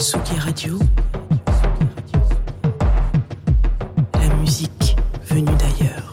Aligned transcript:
Tsugi 0.00 0.38
Radio. 0.38 0.78
La 4.14 4.34
musique 4.36 4.96
venue 5.28 5.44
d'ailleurs. 5.44 6.12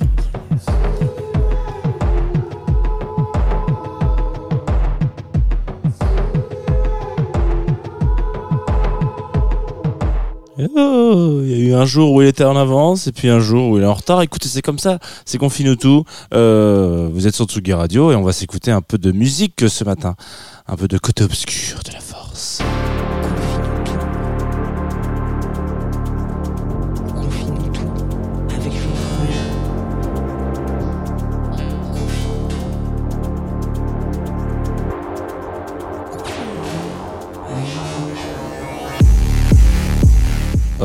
Oh, 10.75 11.39
il 11.43 11.49
y 11.49 11.53
a 11.53 11.57
eu 11.57 11.73
un 11.73 11.85
jour 11.85 12.11
où 12.11 12.21
il 12.21 12.27
était 12.27 12.43
en 12.43 12.57
avance 12.57 13.07
et 13.07 13.13
puis 13.13 13.29
un 13.29 13.39
jour 13.39 13.69
où 13.69 13.77
il 13.77 13.83
est 13.83 13.87
en 13.87 13.93
retard. 13.93 14.21
Écoutez, 14.21 14.49
c'est 14.49 14.61
comme 14.61 14.79
ça, 14.79 14.99
c'est 15.23 15.37
qu'on 15.37 15.49
finit 15.49 15.77
tout. 15.77 16.03
Euh, 16.33 17.09
vous 17.13 17.25
êtes 17.25 17.35
sur 17.35 17.45
Tsugi 17.45 17.71
Radio 17.71 18.11
et 18.11 18.15
on 18.17 18.23
va 18.23 18.33
s'écouter 18.33 18.71
un 18.71 18.81
peu 18.81 18.97
de 18.97 19.13
musique 19.13 19.69
ce 19.69 19.85
matin, 19.85 20.15
un 20.67 20.75
peu 20.75 20.89
de 20.89 20.97
côté 20.97 21.23
obscur 21.23 21.79
de 21.85 21.93
la 21.93 22.01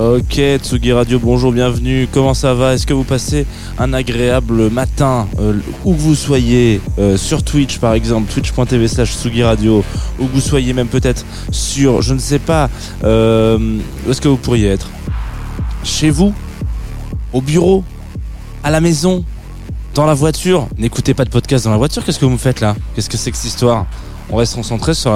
Ok, 0.03 0.41
Tsugi 0.59 0.91
Radio, 0.91 1.21
bonjour, 1.21 1.53
bienvenue. 1.53 2.09
Comment 2.11 2.35
ça 2.35 2.55
va? 2.55 2.75
Est-ce 2.75 2.89
que 2.89 2.93
vous 2.93 3.05
passez 3.05 3.47
un 3.79 3.93
agréable 3.93 4.69
matin 4.69 5.29
euh, 5.39 5.61
où 5.85 5.95
que 5.95 6.01
vous 6.01 6.17
soyez 6.17 6.81
euh, 6.99 7.17
sur 7.17 7.45
Twitch 7.45 7.79
par 7.79 7.93
exemple, 7.93 8.33
twitch.tv 8.33 8.89
slash 8.89 9.13
Tsugi 9.13 9.45
Radio, 9.45 9.85
où 10.19 10.27
que 10.27 10.33
vous 10.35 10.41
soyez 10.41 10.73
même 10.73 10.89
peut-être 10.89 11.25
sur, 11.53 12.03
je 12.03 12.15
ne 12.15 12.19
sais 12.19 12.41
pas, 12.41 12.69
euh, 13.05 13.79
où 14.05 14.11
est-ce 14.11 14.21
que 14.21 14.27
vous 14.27 14.39
pourriez 14.39 14.71
être? 14.71 14.91
Chez 15.85 16.11
vous? 16.11 16.35
Au 17.33 17.41
bureau? 17.41 17.85
À 18.65 18.73
la 18.73 18.81
maison? 18.81 19.25
Dans 19.95 20.05
la 20.05 20.15
voiture? 20.15 20.67
N'écoutez 20.79 21.15
pas 21.15 21.25
de 21.25 21.31
podcast 21.31 21.67
dans 21.67 21.71
la 21.71 21.77
voiture, 21.77 22.05
qu'est-ce 22.05 22.19
que 22.19 22.25
vous 22.25 22.33
me 22.33 22.39
faites 22.39 22.61
là? 22.61 22.75
Qu'est-ce 22.97 23.09
que 23.09 23.17
c'est 23.17 23.31
que 23.31 23.37
cette 23.37 23.53
histoire? 23.53 23.87
On 24.31 24.35
reste 24.35 24.57
concentré 24.57 24.95
sur. 24.95 25.13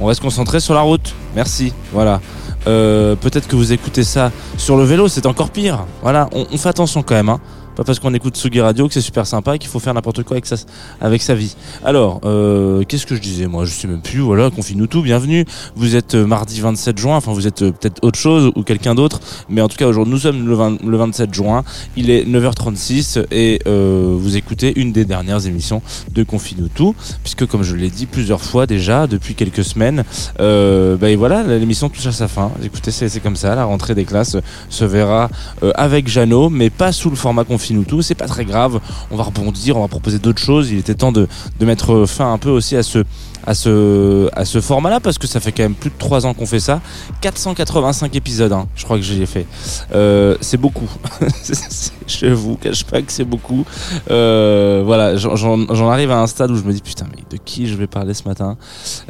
On 0.00 0.06
reste 0.06 0.20
concentré 0.20 0.58
sur 0.58 0.74
la 0.74 0.80
route. 0.80 1.14
Merci. 1.36 1.72
Voilà. 1.92 2.20
Euh, 2.66 3.16
peut-être 3.16 3.48
que 3.48 3.56
vous 3.56 3.72
écoutez 3.72 4.04
ça 4.04 4.30
sur 4.56 4.76
le 4.76 4.84
vélo, 4.84 5.08
c'est 5.08 5.26
encore 5.26 5.50
pire. 5.50 5.86
Voilà, 6.02 6.28
on, 6.32 6.56
fait 6.56 6.68
attention 6.68 7.02
quand 7.02 7.14
même. 7.14 7.28
Hein. 7.28 7.40
Parce 7.84 7.98
qu'on 7.98 8.12
écoute 8.12 8.36
Sugi 8.36 8.60
Radio 8.60 8.88
que 8.88 8.94
c'est 8.94 9.00
super 9.00 9.26
sympa 9.26 9.56
et 9.56 9.58
qu'il 9.58 9.70
faut 9.70 9.78
faire 9.78 9.94
n'importe 9.94 10.22
quoi 10.22 10.34
avec 10.34 10.46
sa, 10.46 10.56
avec 11.00 11.22
sa 11.22 11.34
vie. 11.34 11.56
Alors, 11.82 12.20
euh, 12.24 12.82
qu'est-ce 12.86 13.06
que 13.06 13.14
je 13.14 13.20
disais 13.20 13.46
moi? 13.46 13.64
Je 13.64 13.72
sais 13.72 13.88
même 13.88 14.02
plus. 14.02 14.20
Voilà, 14.20 14.50
confine-nous 14.50 14.86
tout. 14.86 15.02
Bienvenue. 15.02 15.46
Vous 15.76 15.96
êtes 15.96 16.14
euh, 16.14 16.26
mardi 16.26 16.60
27 16.60 16.98
juin. 16.98 17.16
Enfin, 17.16 17.32
vous 17.32 17.46
êtes 17.46 17.62
euh, 17.62 17.72
peut-être 17.72 18.04
autre 18.04 18.18
chose 18.18 18.52
ou 18.54 18.62
quelqu'un 18.62 18.94
d'autre. 18.94 19.20
Mais 19.48 19.62
en 19.62 19.68
tout 19.68 19.76
cas, 19.76 19.86
aujourd'hui, 19.86 20.12
nous 20.12 20.20
sommes 20.20 20.46
le, 20.46 20.54
20 20.54 20.82
le 20.84 20.96
27 20.96 21.32
juin. 21.32 21.64
Il 21.96 22.10
est 22.10 22.24
9h36 22.24 23.24
et 23.30 23.60
vous 23.64 24.36
écoutez 24.36 24.78
une 24.78 24.92
des 24.92 25.04
dernières 25.04 25.46
émissions 25.46 25.82
de 26.12 26.22
Confine-nous 26.22 26.68
tout, 26.68 26.94
puisque 27.22 27.46
comme 27.46 27.62
je 27.62 27.74
l'ai 27.74 27.88
dit 27.88 28.06
plusieurs 28.06 28.42
fois 28.42 28.66
déjà 28.66 29.06
depuis 29.06 29.34
quelques 29.34 29.64
semaines, 29.64 30.04
bah, 30.38 31.16
voilà, 31.16 31.42
l'émission 31.42 31.88
touche 31.88 32.06
à 32.06 32.12
sa 32.12 32.28
fin. 32.28 32.50
Écoutez, 32.62 32.90
c'est 32.90 33.20
comme 33.20 33.36
ça. 33.36 33.54
La 33.54 33.64
rentrée 33.64 33.94
des 33.94 34.04
classes 34.04 34.36
se 34.68 34.84
verra 34.84 35.30
avec 35.74 36.08
Jeannot, 36.08 36.50
mais 36.50 36.70
pas 36.70 36.92
sous 36.92 37.10
le 37.10 37.16
format 37.16 37.44
confine 37.44 37.69
ou 37.78 37.84
tout. 37.84 38.02
C'est 38.02 38.14
pas 38.14 38.26
très 38.26 38.44
grave. 38.44 38.80
On 39.10 39.16
va 39.16 39.24
rebondir, 39.24 39.76
on 39.76 39.80
va 39.82 39.88
proposer 39.88 40.18
d'autres 40.18 40.42
choses. 40.42 40.70
Il 40.70 40.78
était 40.78 40.94
temps 40.94 41.12
de, 41.12 41.28
de 41.58 41.66
mettre 41.66 42.04
fin 42.06 42.32
un 42.32 42.38
peu 42.38 42.50
aussi 42.50 42.76
à 42.76 42.82
ce 42.82 43.04
à 43.46 43.54
ce 43.54 44.28
à 44.34 44.44
ce 44.44 44.60
format-là 44.60 45.00
parce 45.00 45.16
que 45.16 45.26
ça 45.26 45.40
fait 45.40 45.50
quand 45.52 45.62
même 45.62 45.74
plus 45.74 45.88
de 45.90 45.94
3 45.98 46.26
ans 46.26 46.34
qu'on 46.34 46.44
fait 46.46 46.60
ça. 46.60 46.80
485 47.22 48.14
épisodes, 48.14 48.52
hein, 48.52 48.66
je 48.76 48.84
crois 48.84 48.96
que 48.98 49.02
j'ai 49.02 49.24
fait. 49.26 49.46
Euh, 49.94 50.36
c'est 50.40 50.58
beaucoup. 50.58 50.88
je 52.06 52.26
vous 52.26 52.56
cache 52.56 52.84
pas 52.84 53.00
que 53.02 53.10
c'est 53.12 53.24
beaucoup. 53.24 53.64
Euh, 54.10 54.82
voilà, 54.84 55.16
j'en- 55.16 55.88
arrive 55.90 56.10
à 56.10 56.20
un 56.20 56.26
stade 56.26 56.50
où 56.50 56.56
je 56.56 56.62
me 56.62 56.72
dis 56.72 56.82
putain 56.82 57.06
mais 57.10 57.22
de 57.30 57.36
qui 57.42 57.66
je 57.66 57.74
vais 57.76 57.86
parler 57.86 58.12
ce 58.14 58.28
matin? 58.28 58.56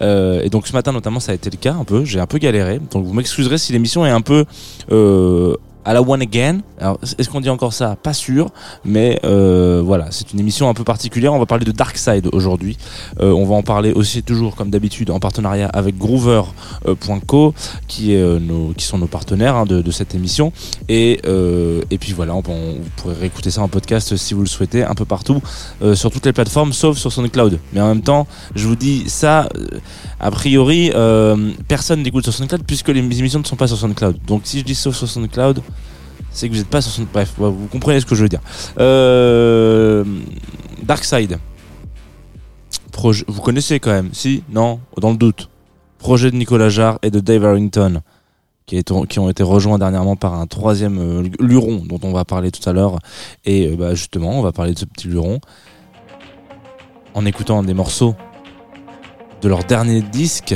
Euh, 0.01 0.43
et 0.43 0.49
donc 0.49 0.67
ce 0.67 0.73
matin 0.73 0.93
notamment 0.93 1.21
ça 1.21 1.33
a 1.33 1.35
été 1.35 1.51
le 1.51 1.57
cas 1.57 1.75
un 1.75 1.85
peu. 1.85 2.05
J'ai 2.05 2.21
un 2.21 2.27
peu 2.27 2.39
galéré. 2.39 2.81
Donc 2.93 3.05
vous 3.05 3.13
m'excuserez 3.13 3.59
si 3.59 3.73
l'émission 3.73 4.07
est 4.07 4.11
un 4.11 4.21
peu 4.21 4.45
à 5.85 5.93
la 5.95 6.03
one 6.03 6.23
again. 6.23 6.59
Alors, 6.79 6.99
est-ce 7.19 7.29
qu'on 7.29 7.41
dit 7.41 7.51
encore 7.51 7.73
ça? 7.73 7.97
Pas 8.03 8.13
sûr, 8.13 8.51
mais 8.85 9.19
euh, 9.25 9.83
voilà, 9.85 10.09
c'est 10.11 10.33
une 10.33 10.41
émission 10.41 10.69
un 10.69 10.75
peu 10.75 10.85
particulière. 10.85 11.33
On 11.33 11.39
va 11.39 11.47
parler 11.47 11.65
de 11.65 11.73
Dark 11.73 11.97
Side 11.97 12.29
aujourd'hui. 12.33 12.77
Euh, 13.21 13.33
on 13.33 13.45
va 13.47 13.55
en 13.55 13.63
parler 13.63 13.93
aussi 13.93 14.23
toujours 14.23 14.57
comme 14.57 14.71
d'habitude 14.71 15.11
en 15.11 15.21
partenariat 15.21 15.69
avec 15.69 15.97
Groover.co 15.99 17.55
qui 17.89 18.15
est 18.15 18.21
euh, 18.23 18.39
nos, 18.39 18.73
qui 18.77 18.85
sont 18.85 18.99
nos 18.99 19.07
partenaires 19.07 19.57
hein, 19.57 19.67
de, 19.67 19.83
de 19.83 19.91
cette 19.91 20.15
émission. 20.15 20.53
Et 20.89 21.21
euh, 21.27 21.83
et 21.91 21.99
puis 21.99 22.13
voilà, 22.13 22.35
on, 22.35 22.43
on- 22.49 22.73
vous 22.75 22.91
pourrez 22.97 23.15
réécouter 23.15 23.51
ça 23.51 23.63
en 23.63 23.69
podcast 23.69 24.17
si 24.17 24.35
vous 24.35 24.41
le 24.41 24.47
souhaitez 24.47 24.85
un 24.85 24.95
peu 24.95 25.05
partout 25.05 25.43
euh, 25.83 25.95
sur 25.95 26.11
toutes 26.11 26.27
les 26.27 26.33
plateformes 26.33 26.73
sauf 26.73 26.97
sur 26.99 27.13
SoundCloud. 27.13 27.59
Mais 27.73 27.81
en 27.81 27.89
même 27.89 28.03
temps, 28.03 28.27
je 28.55 28.67
vous 28.67 28.77
dis 28.77 29.09
ça. 29.09 29.49
euh, 29.57 29.79
a 30.23 30.31
priori, 30.31 30.91
euh, 30.95 31.53
personne 31.67 32.03
n'écoute 32.03 32.25
sur 32.25 32.33
SoundCloud 32.35 32.63
puisque 32.67 32.89
les 32.89 33.01
émissions 33.01 33.39
ne 33.41 33.45
sont 33.45 33.57
pas 33.57 33.67
sur 33.69 33.79
SoundCloud. 33.79 34.19
Donc 34.27 34.43
si 34.45 34.59
je 34.59 34.65
dis 34.65 34.75
sauf 34.75 34.95
sur 34.95 35.09
SoundCloud, 35.09 35.63
c'est 36.33 36.49
que 36.49 36.53
vous 36.55 36.59
n'êtes 36.59 36.69
pas 36.69 36.81
sur 36.81 36.93
SoundCloud. 36.93 37.13
Bref, 37.13 37.35
vous 37.39 37.67
comprenez 37.67 38.01
ce 38.01 38.07
que 38.07 38.15
je 38.15 38.23
veux 38.23 38.29
dire. 38.29 38.41
Euh, 38.79 40.05
Darkside. 40.83 41.39
Projet, 42.93 43.25
vous 43.29 43.41
connaissez 43.41 43.81
quand 43.81 43.91
même 43.91 44.11
Si? 44.13 44.43
Non? 44.51 44.81
Dans 44.99 45.11
le 45.11 45.17
doute. 45.17 45.49
Projet 45.99 46.31
de 46.31 46.37
Nicolas 46.37 46.69
Jarre 46.69 46.99
et 47.03 47.11
de 47.11 47.21
Dave 47.21 47.45
Harrington. 47.45 48.03
Qui 48.67 48.85
ont 49.19 49.29
été 49.29 49.43
rejoints 49.43 49.79
dernièrement 49.79 50.15
par 50.15 50.35
un 50.35 50.47
troisième 50.47 50.99
euh, 50.99 51.29
luron 51.41 51.83
dont 51.85 51.99
on 52.05 52.13
va 52.13 52.25
parler 52.25 52.53
tout 52.53 52.69
à 52.69 52.73
l'heure. 52.73 53.01
Et 53.45 53.67
euh, 53.67 53.77
bah, 53.77 53.95
justement, 53.97 54.39
on 54.39 54.43
va 54.43 54.53
parler 54.53 54.75
de 54.75 54.79
ce 54.79 54.85
petit 54.85 55.09
luron 55.09 55.41
en 57.15 57.27
écoutant 57.27 57.65
des 57.65 57.75
morceaux 57.75 58.15
de 59.43 59.49
leur 59.49 59.65
dernier 59.65 60.03
disque, 60.03 60.55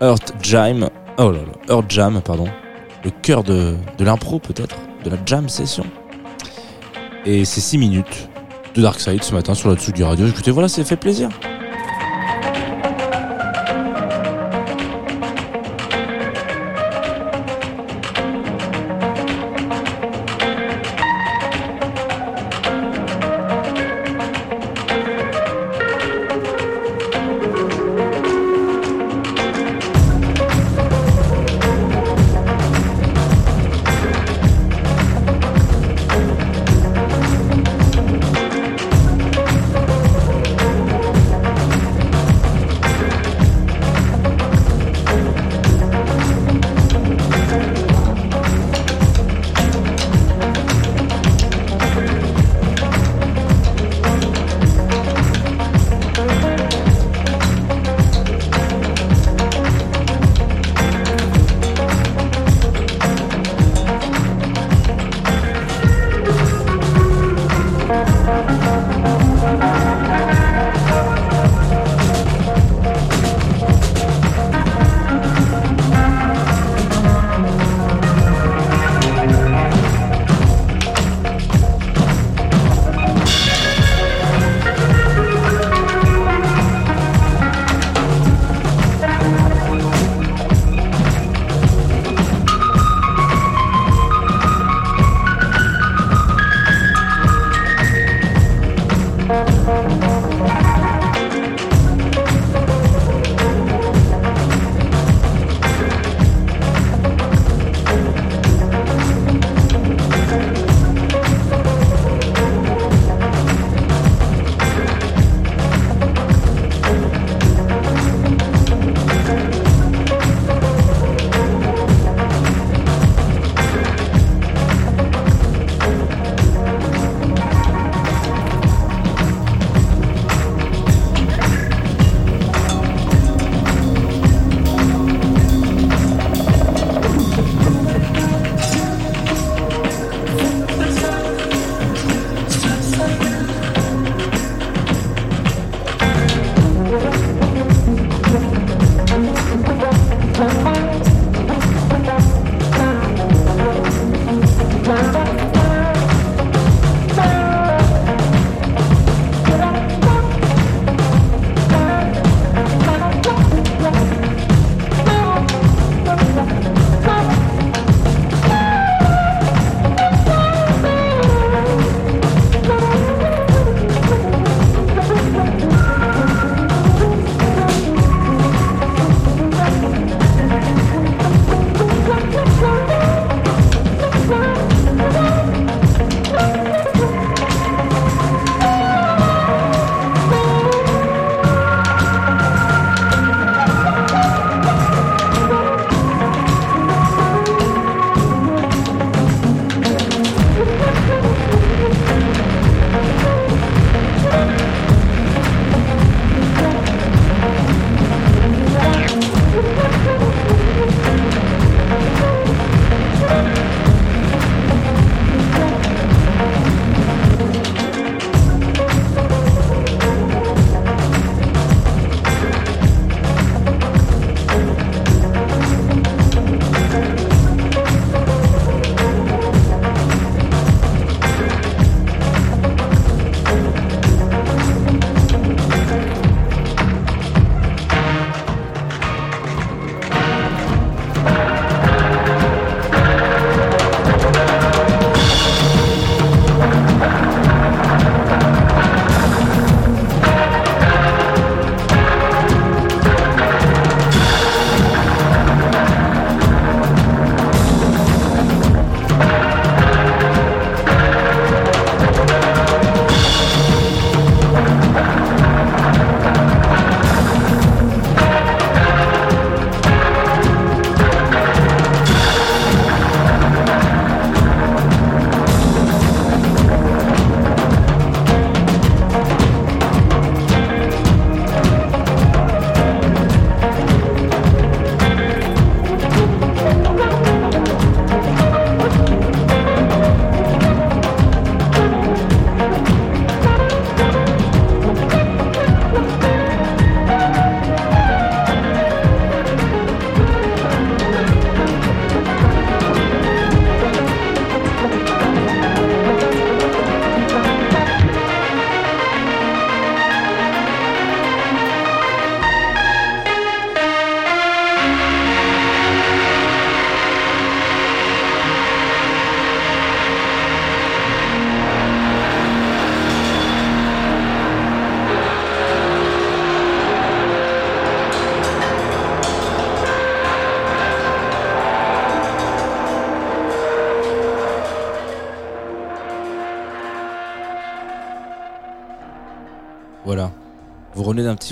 Earth 0.00 0.34
Jam. 0.42 0.88
Oh 1.18 1.32
là 1.32 1.38
là, 1.38 1.74
Earth 1.74 1.90
Jam, 1.90 2.20
pardon. 2.24 2.46
Le 3.04 3.10
cœur 3.10 3.42
de, 3.44 3.76
l'impro, 3.98 4.38
peut-être, 4.38 4.76
de 5.04 5.10
la 5.10 5.16
jam 5.24 5.48
session. 5.48 5.84
Et 7.24 7.44
c'est 7.44 7.60
6 7.60 7.78
minutes 7.78 8.28
de 8.74 8.82
Darkside 8.82 9.22
ce 9.22 9.34
matin 9.34 9.54
sur 9.54 9.68
la 9.68 9.76
Tsugi 9.76 10.04
Radio. 10.04 10.26
Écoutez, 10.26 10.50
voilà, 10.50 10.68
c'est 10.68 10.84
fait 10.84 10.96
plaisir. 10.96 11.28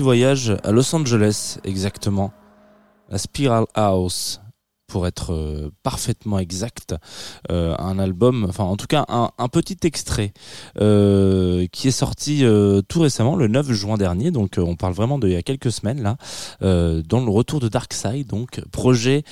Voyage 0.03 0.55
à 0.63 0.71
Los 0.71 0.93
Angeles, 0.95 1.57
exactement. 1.63 2.31
La 3.09 3.17
Spiral 3.17 3.65
House, 3.73 4.41
pour 4.89 5.07
être 5.07 5.33
euh, 5.33 5.71
parfaitement 5.83 6.39
exact, 6.39 6.95
euh, 7.51 7.75
un 7.77 7.99
album, 7.99 8.45
enfin 8.49 8.65
en 8.65 8.75
tout 8.75 8.87
cas 8.87 9.05
un, 9.07 9.47
petit 9.47 9.77
extrait 9.83 10.33
euh, 10.81 11.67
qui 11.71 11.87
est 11.87 11.91
sorti 11.91 12.43
tout 12.87 13.01
récemment, 13.01 13.35
le 13.35 13.47
9 13.47 13.71
juin 13.71 13.97
dernier, 13.97 14.31
donc 14.31 14.55
on 14.57 14.75
parle 14.75 14.93
vraiment 14.93 15.19
d'il 15.19 15.31
y 15.31 15.35
a 15.35 15.41
quelques 15.41 15.71
semaines 15.71 16.01
là, 16.01 16.17
dans 16.59 17.23
le 17.23 17.29
retour 17.29 17.59
de 17.59 17.67
Darkseid, 17.67 18.27
donc 18.27 18.61
projet. 18.71 19.23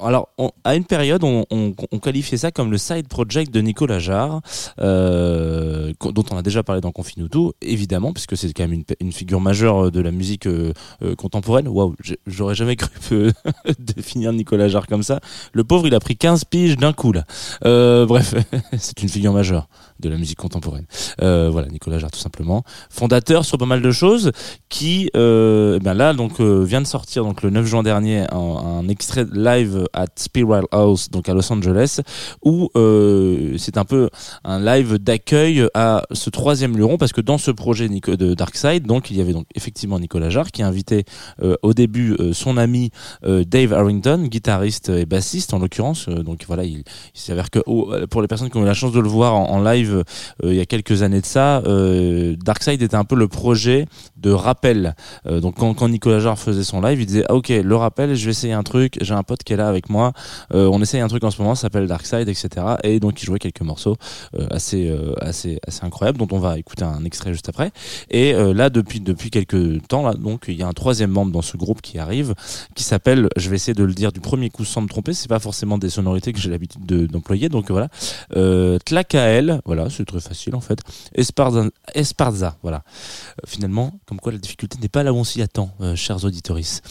Alors 0.00 0.30
à 0.64 0.74
une 0.74 0.84
période, 0.84 1.22
on, 1.24 1.72
qualifiait 2.02 2.36
ça 2.36 2.50
comme 2.50 2.70
le 2.70 2.78
side 2.78 3.08
project 3.08 3.52
de 3.52 3.60
Nicolas 3.60 3.98
Jarre, 3.98 4.40
dont 4.78 6.24
on 6.30 6.36
a 6.36 6.42
déjà 6.42 6.62
parlé 6.62 6.80
dans 6.80 6.92
Confinuto, 6.92 7.54
évidemment, 7.62 8.12
puisque 8.12 8.36
c'est 8.36 8.52
quand 8.52 8.64
même 8.64 8.72
une, 8.72 8.84
une 9.00 9.12
figure 9.12 9.40
majeure 9.40 9.92
de 9.92 10.00
la 10.00 10.10
musique 10.10 10.48
contemporaine. 11.16 11.68
Waouh, 11.68 11.94
j'aurais 12.26 12.54
jamais 12.54 12.76
cru 12.76 13.30
définir 13.78 14.32
Nicolas 14.32 14.68
Jarre 14.68 14.86
comme 14.86 15.03
Le 15.52 15.64
pauvre, 15.64 15.86
il 15.86 15.94
a 15.94 16.00
pris 16.00 16.16
15 16.16 16.44
piges 16.44 16.76
d'un 16.76 16.92
coup 16.92 17.12
là. 17.12 17.24
Euh, 17.64 18.06
bref, 18.06 18.34
c'est 18.78 19.02
une 19.02 19.08
figure 19.08 19.32
majeure 19.32 19.68
de 20.00 20.08
la 20.08 20.16
musique 20.16 20.38
contemporaine. 20.38 20.86
Euh, 21.22 21.48
voilà, 21.50 21.68
Nicolas 21.68 21.98
Jarre 21.98 22.10
tout 22.10 22.18
simplement, 22.18 22.64
fondateur 22.90 23.44
sur 23.44 23.58
pas 23.58 23.66
mal 23.66 23.82
de 23.82 23.90
choses, 23.90 24.32
qui, 24.68 25.10
ben 25.14 25.94
là 25.94 26.12
donc 26.12 26.40
euh, 26.40 26.64
vient 26.64 26.80
de 26.80 26.86
sortir 26.86 27.24
donc 27.24 27.42
le 27.42 27.50
9 27.50 27.66
juin 27.66 27.82
dernier 27.82 28.26
un, 28.32 28.86
extrait 28.88 29.24
live 29.32 29.86
at 29.92 30.06
Spiral 30.16 30.64
House 30.70 31.10
donc 31.10 31.28
à 31.28 31.34
Los 31.34 31.50
Angeles 31.52 32.00
où 32.44 32.70
c'est 33.58 33.78
un 33.78 33.84
peu 33.84 34.10
un 34.44 34.60
live 34.60 34.98
d'accueil 34.98 35.66
à 35.74 36.02
ce 36.12 36.30
troisième 36.30 36.76
luron 36.76 36.98
parce 36.98 37.12
que 37.12 37.20
dans 37.20 37.38
ce 37.38 37.50
projet 37.50 37.88
de 37.88 38.34
Darkside 38.34 38.86
donc 38.86 39.10
il 39.10 39.16
y 39.16 39.20
avait 39.20 39.32
donc 39.32 39.46
effectivement 39.54 39.98
Nicolas 39.98 40.30
Jarre 40.30 40.50
qui 40.50 40.62
euh, 40.62 41.56
au 41.62 41.74
début 41.74 42.16
son 42.32 42.56
ami 42.56 42.90
Dave 43.22 43.72
Harrington 43.72 44.26
guitariste 44.28 44.88
et 44.88 45.06
bassiste 45.06 45.54
en 45.54 45.58
l'occurrence 45.58 46.08
donc 46.08 46.44
voilà 46.46 46.64
il, 46.64 46.84
s'avère 47.14 47.50
que 47.50 47.60
pour 48.06 48.22
les 48.22 48.28
personnes 48.28 48.50
qui 48.50 48.56
ont 48.56 48.62
eu 48.62 48.66
la 48.66 48.74
chance 48.74 48.92
de 48.92 49.00
le 49.00 49.08
voir 49.08 49.34
en 49.34 49.62
live 49.62 49.83
euh, 49.92 50.02
il 50.44 50.54
y 50.54 50.60
a 50.60 50.66
quelques 50.66 51.02
années 51.02 51.20
de 51.20 51.26
ça 51.26 51.58
euh, 51.66 52.36
Darkside 52.36 52.82
était 52.82 52.96
un 52.96 53.04
peu 53.04 53.16
le 53.16 53.28
projet 53.28 53.86
de 54.16 54.30
rappel. 54.30 54.94
Euh, 55.26 55.40
donc 55.40 55.56
quand, 55.56 55.88
Nicolas 55.88 56.18
Jarre 56.20 56.38
faisait 56.38 56.64
son 56.64 56.80
live 56.80 57.00
il 57.00 57.06
disait 57.06 57.24
ah, 57.28 57.34
ok 57.34 57.48
le 57.48 57.76
rappel 57.76 58.14
je 58.14 58.24
vais 58.24 58.30
essayer 58.30 58.52
un 58.52 58.62
truc 58.62 58.98
j'ai 59.00 59.14
un 59.14 59.22
pote 59.22 59.42
qui 59.44 59.52
est 59.52 59.56
là 59.56 59.68
avec 59.68 59.90
moi 59.90 60.12
on 60.52 60.80
essaye 60.80 61.00
un 61.00 61.08
truc 61.08 61.24
en 61.24 61.30
ce 61.30 61.40
moment 61.40 61.54
ça 61.54 61.62
s'appelle 61.62 61.86
Darkside 61.86 62.28
etc 62.28 62.66
et 62.82 63.00
donc 63.00 63.22
il 63.22 63.26
jouait 63.26 63.38
quelques 63.38 63.60
morceaux 63.60 63.96
assez 64.50 64.94
assez 65.20 65.58
assez 65.66 65.84
incroyables 65.84 66.18
dont 66.18 66.28
on 66.30 66.38
va 66.38 66.58
écouter 66.58 66.84
un 66.84 67.04
extrait 67.04 67.32
juste 67.32 67.48
après. 67.48 67.70
Et 68.10 68.32
là 68.32 68.70
depuis 68.70 69.00
depuis 69.00 69.30
quelques 69.30 69.86
temps 69.88 70.02
là 70.02 70.14
donc 70.14 70.44
il 70.48 70.54
y 70.54 70.62
a 70.62 70.68
un 70.68 70.72
troisième 70.72 71.10
membre 71.10 71.32
dans 71.32 71.42
ce 71.42 71.56
groupe 71.56 71.82
qui 71.82 71.98
arrive 71.98 72.34
qui 72.74 72.84
s'appelle 72.84 73.28
je 73.36 73.50
vais 73.50 73.56
essayer 73.56 73.74
de 73.74 73.84
le 73.84 73.92
dire 73.92 74.12
du 74.12 74.20
premier 74.20 74.48
coup 74.50 74.64
sans 74.64 74.80
me 74.80 74.88
tromper 74.88 75.12
c'est 75.12 75.28
pas 75.28 75.38
forcément 75.40 75.78
des 75.78 75.90
sonorités 75.90 76.32
que 76.32 76.40
j'ai 76.40 76.50
l'habitude 76.50 76.84
de- 76.86 77.06
d'employer 77.06 77.48
donc 77.48 77.70
voilà. 77.70 77.88
Euh, 78.36 78.78
Tlacael 78.84 79.60
voilà 79.74 79.90
c'est 79.90 80.04
très 80.04 80.20
facile 80.20 80.54
en 80.54 80.60
fait 80.60 80.78
Esparza, 81.14 81.64
Esparza 81.94 82.56
voilà 82.62 82.82
Euh, 82.84 83.46
finalement 83.46 83.92
comme 84.06 84.20
quoi 84.20 84.32
la 84.32 84.38
difficulté 84.38 84.78
n'est 84.80 84.88
pas 84.88 85.02
là 85.02 85.12
où 85.12 85.16
on 85.16 85.24
s'y 85.24 85.42
attend 85.42 85.70
euh, 85.80 85.96
chers 85.96 86.24
auditoris 86.24 86.82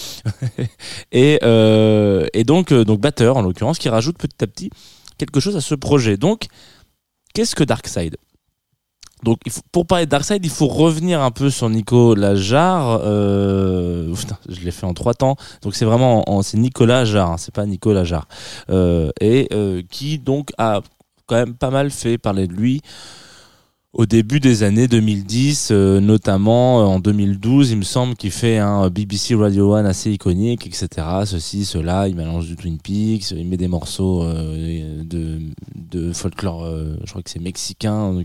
et 1.11 1.39
euh, 1.43 2.25
et 2.33 2.43
donc 2.43 2.73
donc 2.73 2.99
batteur 2.99 3.37
en 3.37 3.41
l'occurrence 3.41 3.79
qui 3.79 3.89
rajoute 3.89 4.17
petit 4.17 4.43
à 4.43 4.47
petit 4.47 4.69
quelque 5.17 5.39
chose 5.39 5.55
à 5.55 5.61
ce 5.61 5.75
projet 5.75 6.17
donc 6.17 6.47
qu'est-ce 7.33 7.55
que 7.55 7.63
Darkside? 7.63 8.17
Donc, 9.23 9.39
pour 9.71 9.87
parler 9.87 10.05
de 10.05 10.11
Darkseid, 10.11 10.43
il 10.43 10.51
faut 10.51 10.67
revenir 10.67 11.21
un 11.21 11.31
peu 11.31 11.49
sur 11.49 11.69
Nico 11.69 12.13
Lajar. 12.13 12.99
Euh, 13.05 14.13
putain, 14.13 14.37
je 14.49 14.59
l'ai 14.59 14.71
fait 14.71 14.85
en 14.85 14.93
trois 14.93 15.13
temps. 15.13 15.37
Donc, 15.61 15.75
c'est 15.75 15.85
vraiment, 15.85 16.29
en- 16.29 16.41
c'est 16.41 16.57
Nicolas 16.57 17.05
Jarre, 17.05 17.31
hein, 17.31 17.37
c'est 17.37 17.53
pas 17.53 17.65
Nico 17.65 17.93
Lajar. 17.93 18.27
Euh, 18.69 19.11
et 19.21 19.47
qui 19.89 20.19
donc 20.19 20.49
a 20.57 20.81
quand 21.25 21.35
même 21.35 21.55
pas 21.55 21.69
mal 21.69 21.91
fait 21.91 22.17
parler 22.17 22.47
de 22.47 22.53
lui 22.53 22.81
au 23.93 24.07
début 24.07 24.39
des 24.39 24.63
années 24.63 24.87
2010, 24.87 25.69
euh, 25.71 25.99
notamment 25.99 26.81
euh, 26.81 26.85
en 26.85 26.99
2012, 26.99 27.71
il 27.71 27.77
me 27.77 27.83
semble 27.83 28.15
qu'il 28.15 28.31
fait 28.31 28.57
un 28.57 28.89
BBC 28.89 29.35
Radio 29.35 29.75
One 29.75 29.85
assez 29.85 30.11
iconique, 30.11 30.65
etc. 30.65 30.87
Ceci, 31.25 31.63
cela, 31.63 32.07
il 32.07 32.15
mélange 32.15 32.47
du 32.47 32.55
Twin 32.55 32.79
Peaks, 32.79 33.29
il 33.31 33.47
met 33.47 33.57
des 33.57 33.67
morceaux 33.67 34.23
euh, 34.23 35.03
de, 35.05 36.11
folklore, 36.11 36.65
je 37.03 37.09
crois 37.09 37.21
que 37.21 37.29
c'est 37.29 37.39
mexicain, 37.41 38.19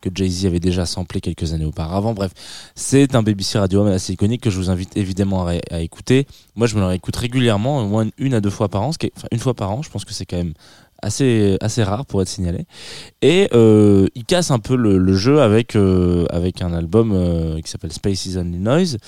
que 0.00 0.08
Jay-Z 0.12 0.46
avait 0.46 0.60
déjà 0.60 0.86
samplé 0.86 1.20
quelques 1.20 1.52
années 1.52 1.66
auparavant. 1.66 2.14
Bref, 2.14 2.32
c'est 2.74 3.14
un 3.14 3.22
BBC 3.22 3.58
Radio 3.58 3.82
One 3.82 3.92
assez 3.92 4.14
iconique 4.14 4.40
que 4.40 4.50
je 4.50 4.56
vous 4.56 4.70
invite 4.70 4.96
évidemment 4.96 5.46
à, 5.46 5.80
écouter. 5.80 6.26
Moi, 6.54 6.66
je 6.66 6.74
me 6.74 6.80
le 6.80 6.86
réécoute 6.86 7.16
régulièrement, 7.16 7.80
au 7.80 7.86
moins 7.86 8.06
une 8.16 8.32
à 8.32 8.40
deux 8.40 8.50
fois 8.50 8.68
par 8.68 8.82
an, 8.82 8.90
enfin 8.90 9.28
une 9.30 9.38
fois 9.38 9.52
par 9.52 9.70
an, 9.70 9.82
je 9.82 9.90
pense 9.90 10.06
que 10.06 10.14
c'est 10.14 10.24
quand 10.24 10.38
même 10.38 10.54
assez 11.02 11.56
assez 11.60 11.82
rare 11.82 12.06
pour 12.06 12.22
être 12.22 12.28
signalé. 12.28 12.66
Et 13.22 13.48
euh, 13.52 14.06
il 14.14 14.24
casse 14.24 14.50
un 14.50 14.58
peu 14.58 14.76
le, 14.76 15.14
jeu 15.14 15.40
avec 15.40 15.76
euh, 15.76 16.26
avec 16.30 16.62
un 16.62 16.72
album 16.72 17.12
euh, 17.12 17.60
qui 17.60 17.70
s'appelle 17.70 17.92
Space 17.92 18.26
is 18.26 18.36
Only 18.36 18.58
Noise 18.58 18.98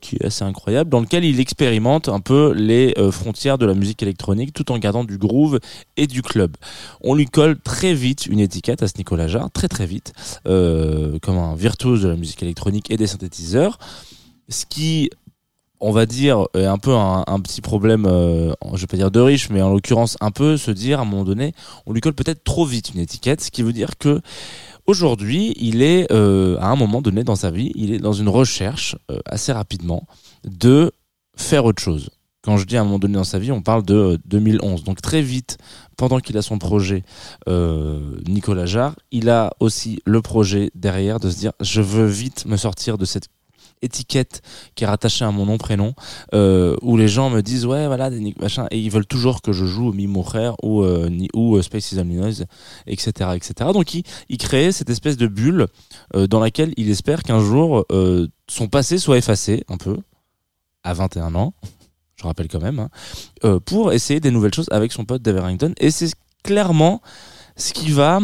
qui 0.00 0.16
est 0.16 0.24
assez 0.24 0.44
incroyable 0.44 0.90
dans 0.90 1.00
lequel 1.00 1.24
il 1.24 1.40
expérimente 1.40 2.08
un 2.08 2.20
peu 2.20 2.52
les 2.52 2.94
frontières 3.10 3.58
de 3.58 3.66
la 3.66 3.74
musique 3.74 4.02
électronique 4.02 4.52
tout 4.52 4.70
en 4.72 4.78
gardant 4.78 5.04
du 5.04 5.18
groove 5.18 5.58
et 5.96 6.06
du 6.06 6.22
club. 6.22 6.56
On 7.02 7.14
lui 7.14 7.26
colle 7.26 7.58
très 7.60 7.94
vite 7.94 8.26
une 8.26 8.40
étiquette 8.40 8.82
à 8.82 8.88
ce 8.88 8.94
Nicolas 8.98 9.28
Jarre 9.28 9.50
très 9.50 9.68
très 9.68 9.86
vite 9.86 10.12
comme 10.44 11.38
un 11.38 11.54
virtuose 11.54 12.02
de 12.02 12.08
la 12.08 12.16
musique 12.16 12.42
électronique 12.42 12.90
et 12.90 12.96
des 12.96 13.06
synthétiseurs 13.06 13.78
ce 14.48 14.66
qui 14.66 15.10
on 15.82 15.90
va 15.90 16.06
dire 16.06 16.46
est 16.54 16.64
un 16.64 16.78
peu 16.78 16.94
un, 16.94 17.40
petit 17.40 17.60
problème 17.60 18.06
euh, 18.06 18.54
je 18.74 18.80
vais 18.80 18.86
pas 18.86 18.96
dire 18.96 19.10
de 19.10 19.20
riche 19.20 19.50
mais 19.50 19.60
en 19.60 19.70
l'occurrence 19.70 20.16
un 20.20 20.30
peu 20.30 20.56
se 20.56 20.70
dire 20.70 21.00
à 21.00 21.02
un 21.02 21.04
moment 21.04 21.24
donné 21.24 21.54
on 21.86 21.92
lui 21.92 22.00
colle 22.00 22.14
peut-être 22.14 22.44
trop 22.44 22.64
vite 22.64 22.94
une 22.94 23.00
étiquette 23.00 23.40
ce 23.40 23.50
qui 23.50 23.62
veut 23.62 23.72
dire 23.72 23.98
que 23.98 24.20
aujourd'hui 24.86 25.54
il 25.58 25.82
est 25.82 26.10
euh, 26.12 26.56
à 26.60 26.68
un 26.68 26.76
moment 26.76 27.02
donné 27.02 27.24
dans 27.24 27.36
sa 27.36 27.50
vie 27.50 27.72
il 27.74 27.92
est 27.92 27.98
dans 27.98 28.12
une 28.12 28.28
recherche 28.28 28.96
euh, 29.10 29.18
assez 29.26 29.52
rapidement 29.52 30.06
de 30.44 30.92
faire 31.36 31.64
autre 31.64 31.82
chose 31.82 32.10
quand 32.42 32.56
je 32.56 32.66
dis 32.66 32.76
à 32.76 32.80
un 32.80 32.84
moment 32.84 32.98
donné 32.98 33.14
dans 33.14 33.24
sa 33.24 33.38
vie, 33.38 33.52
on 33.52 33.62
parle 33.62 33.84
de 33.84 33.94
euh, 33.94 34.18
2011. 34.26 34.84
Donc 34.84 35.00
très 35.00 35.22
vite, 35.22 35.58
pendant 35.96 36.18
qu'il 36.18 36.36
a 36.36 36.42
son 36.42 36.58
projet 36.58 37.04
euh, 37.48 38.16
Nicolas 38.26 38.66
Jarre, 38.66 38.96
il 39.12 39.30
a 39.30 39.52
aussi 39.60 40.00
le 40.04 40.20
projet 40.20 40.70
derrière 40.74 41.20
de 41.20 41.30
se 41.30 41.38
dire 41.38 41.52
je 41.60 41.80
veux 41.80 42.06
vite 42.06 42.44
me 42.46 42.56
sortir 42.56 42.98
de 42.98 43.04
cette 43.04 43.28
étiquette 43.82 44.42
qui 44.74 44.84
est 44.84 44.86
rattachée 44.86 45.24
à 45.24 45.30
mon 45.30 45.46
nom 45.46 45.58
prénom 45.58 45.94
euh, 46.34 46.76
où 46.82 46.96
les 46.96 47.08
gens 47.08 47.30
me 47.30 47.42
disent 47.42 47.66
ouais 47.66 47.86
voilà 47.86 48.10
des 48.10 48.34
machin 48.40 48.66
et 48.70 48.78
ils 48.78 48.90
veulent 48.90 49.06
toujours 49.06 49.42
que 49.42 49.52
je 49.52 49.64
joue 49.64 49.92
Mi 49.92 50.06
Mujer 50.06 50.52
ou 50.62 50.82
euh, 50.82 51.10
ou 51.34 51.56
euh, 51.56 51.62
Space 51.62 51.92
is 51.92 52.02
Noise 52.02 52.46
etc 52.86 53.30
etc 53.34 53.70
donc 53.72 53.94
il, 53.94 54.04
il 54.28 54.38
crée 54.38 54.72
cette 54.72 54.90
espèce 54.90 55.16
de 55.16 55.26
bulle 55.26 55.66
euh, 56.14 56.26
dans 56.26 56.40
laquelle 56.40 56.72
il 56.76 56.90
espère 56.90 57.22
qu'un 57.22 57.40
jour 57.40 57.84
son 58.48 58.68
passé 58.68 58.98
soit 58.98 59.18
effacé 59.18 59.64
un 59.68 59.76
peu 59.76 59.98
à 60.84 60.94
21 60.94 61.34
ans 61.34 61.54
je 62.16 62.24
rappelle 62.24 62.48
quand 62.48 62.62
même 62.62 62.88
hein, 63.42 63.58
pour 63.66 63.92
essayer 63.92 64.20
des 64.20 64.30
nouvelles 64.30 64.54
choses 64.54 64.68
avec 64.70 64.92
son 64.92 65.04
pote 65.04 65.22
Dave 65.22 65.42
et 65.78 65.90
c'est 65.90 66.12
clairement 66.44 67.02
ce 67.56 67.72
qui 67.72 67.90
va 67.90 68.20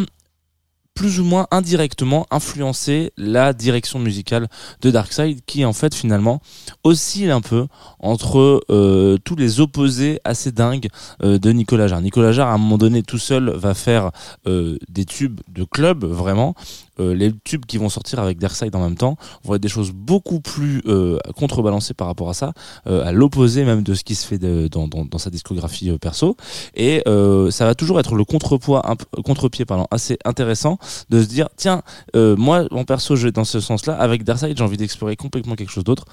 plus 0.98 1.20
ou 1.20 1.24
moins 1.24 1.46
indirectement 1.52 2.26
influencer 2.32 3.12
la 3.16 3.52
direction 3.52 4.00
musicale 4.00 4.48
de 4.80 4.90
Darkseid 4.90 5.38
qui 5.46 5.64
en 5.64 5.72
fait 5.72 5.94
finalement 5.94 6.40
oscille 6.82 7.30
un 7.30 7.40
peu 7.40 7.68
entre 8.00 8.64
euh, 8.68 9.16
tous 9.22 9.36
les 9.36 9.60
opposés 9.60 10.18
assez 10.24 10.50
dingues 10.50 10.88
euh, 11.22 11.38
de 11.38 11.52
Nicolas 11.52 11.86
Jarre. 11.86 12.00
Nicolas 12.00 12.32
Jarre 12.32 12.48
à 12.48 12.54
un 12.54 12.58
moment 12.58 12.78
donné 12.78 13.04
tout 13.04 13.18
seul 13.18 13.50
va 13.50 13.74
faire 13.74 14.10
euh, 14.48 14.76
des 14.88 15.04
tubes 15.04 15.40
de 15.48 15.62
club 15.62 16.04
vraiment 16.04 16.56
euh, 17.00 17.14
les 17.14 17.32
tubes 17.44 17.64
qui 17.66 17.78
vont 17.78 17.88
sortir 17.88 18.18
avec 18.18 18.38
Darkseid 18.38 18.74
en 18.74 18.80
même 18.80 18.96
temps 18.96 19.16
vont 19.44 19.54
être 19.54 19.62
des 19.62 19.68
choses 19.68 19.92
beaucoup 19.92 20.40
plus 20.40 20.82
euh, 20.86 21.18
contrebalancées 21.36 21.94
par 21.94 22.06
rapport 22.06 22.30
à 22.30 22.34
ça 22.34 22.52
euh, 22.86 23.04
à 23.04 23.12
l'opposé 23.12 23.64
même 23.64 23.82
de 23.82 23.94
ce 23.94 24.04
qui 24.04 24.14
se 24.14 24.26
fait 24.26 24.38
dans, 24.38 25.18
sa 25.18 25.30
discographie 25.30 25.90
perso. 25.98 26.36
Et 26.74 27.02
ça 27.50 27.64
va 27.64 27.74
toujours 27.74 28.00
être 28.00 28.14
le 28.14 28.24
contrepoids 28.24 28.82
contre-pied 29.24 29.64
pardon 29.64 29.86
assez 29.90 30.18
intéressant 30.24 30.78
de 31.10 31.22
se 31.22 31.26
dire 31.26 31.48
tiens 31.56 31.82
moi 32.14 32.64
en 32.70 32.84
perso 32.84 33.16
je 33.16 33.26
vais 33.26 33.32
dans 33.32 33.44
ce 33.44 33.60
sens 33.60 33.86
là 33.86 33.96
avec 33.98 34.24
Darkseid 34.24 34.56
j'ai 34.56 34.64
envie 34.64 34.76
d'explorer 34.76 35.16
complètement 35.16 35.54
quelque 35.54 35.70
chose 35.70 35.84
d'autre. 35.84 36.04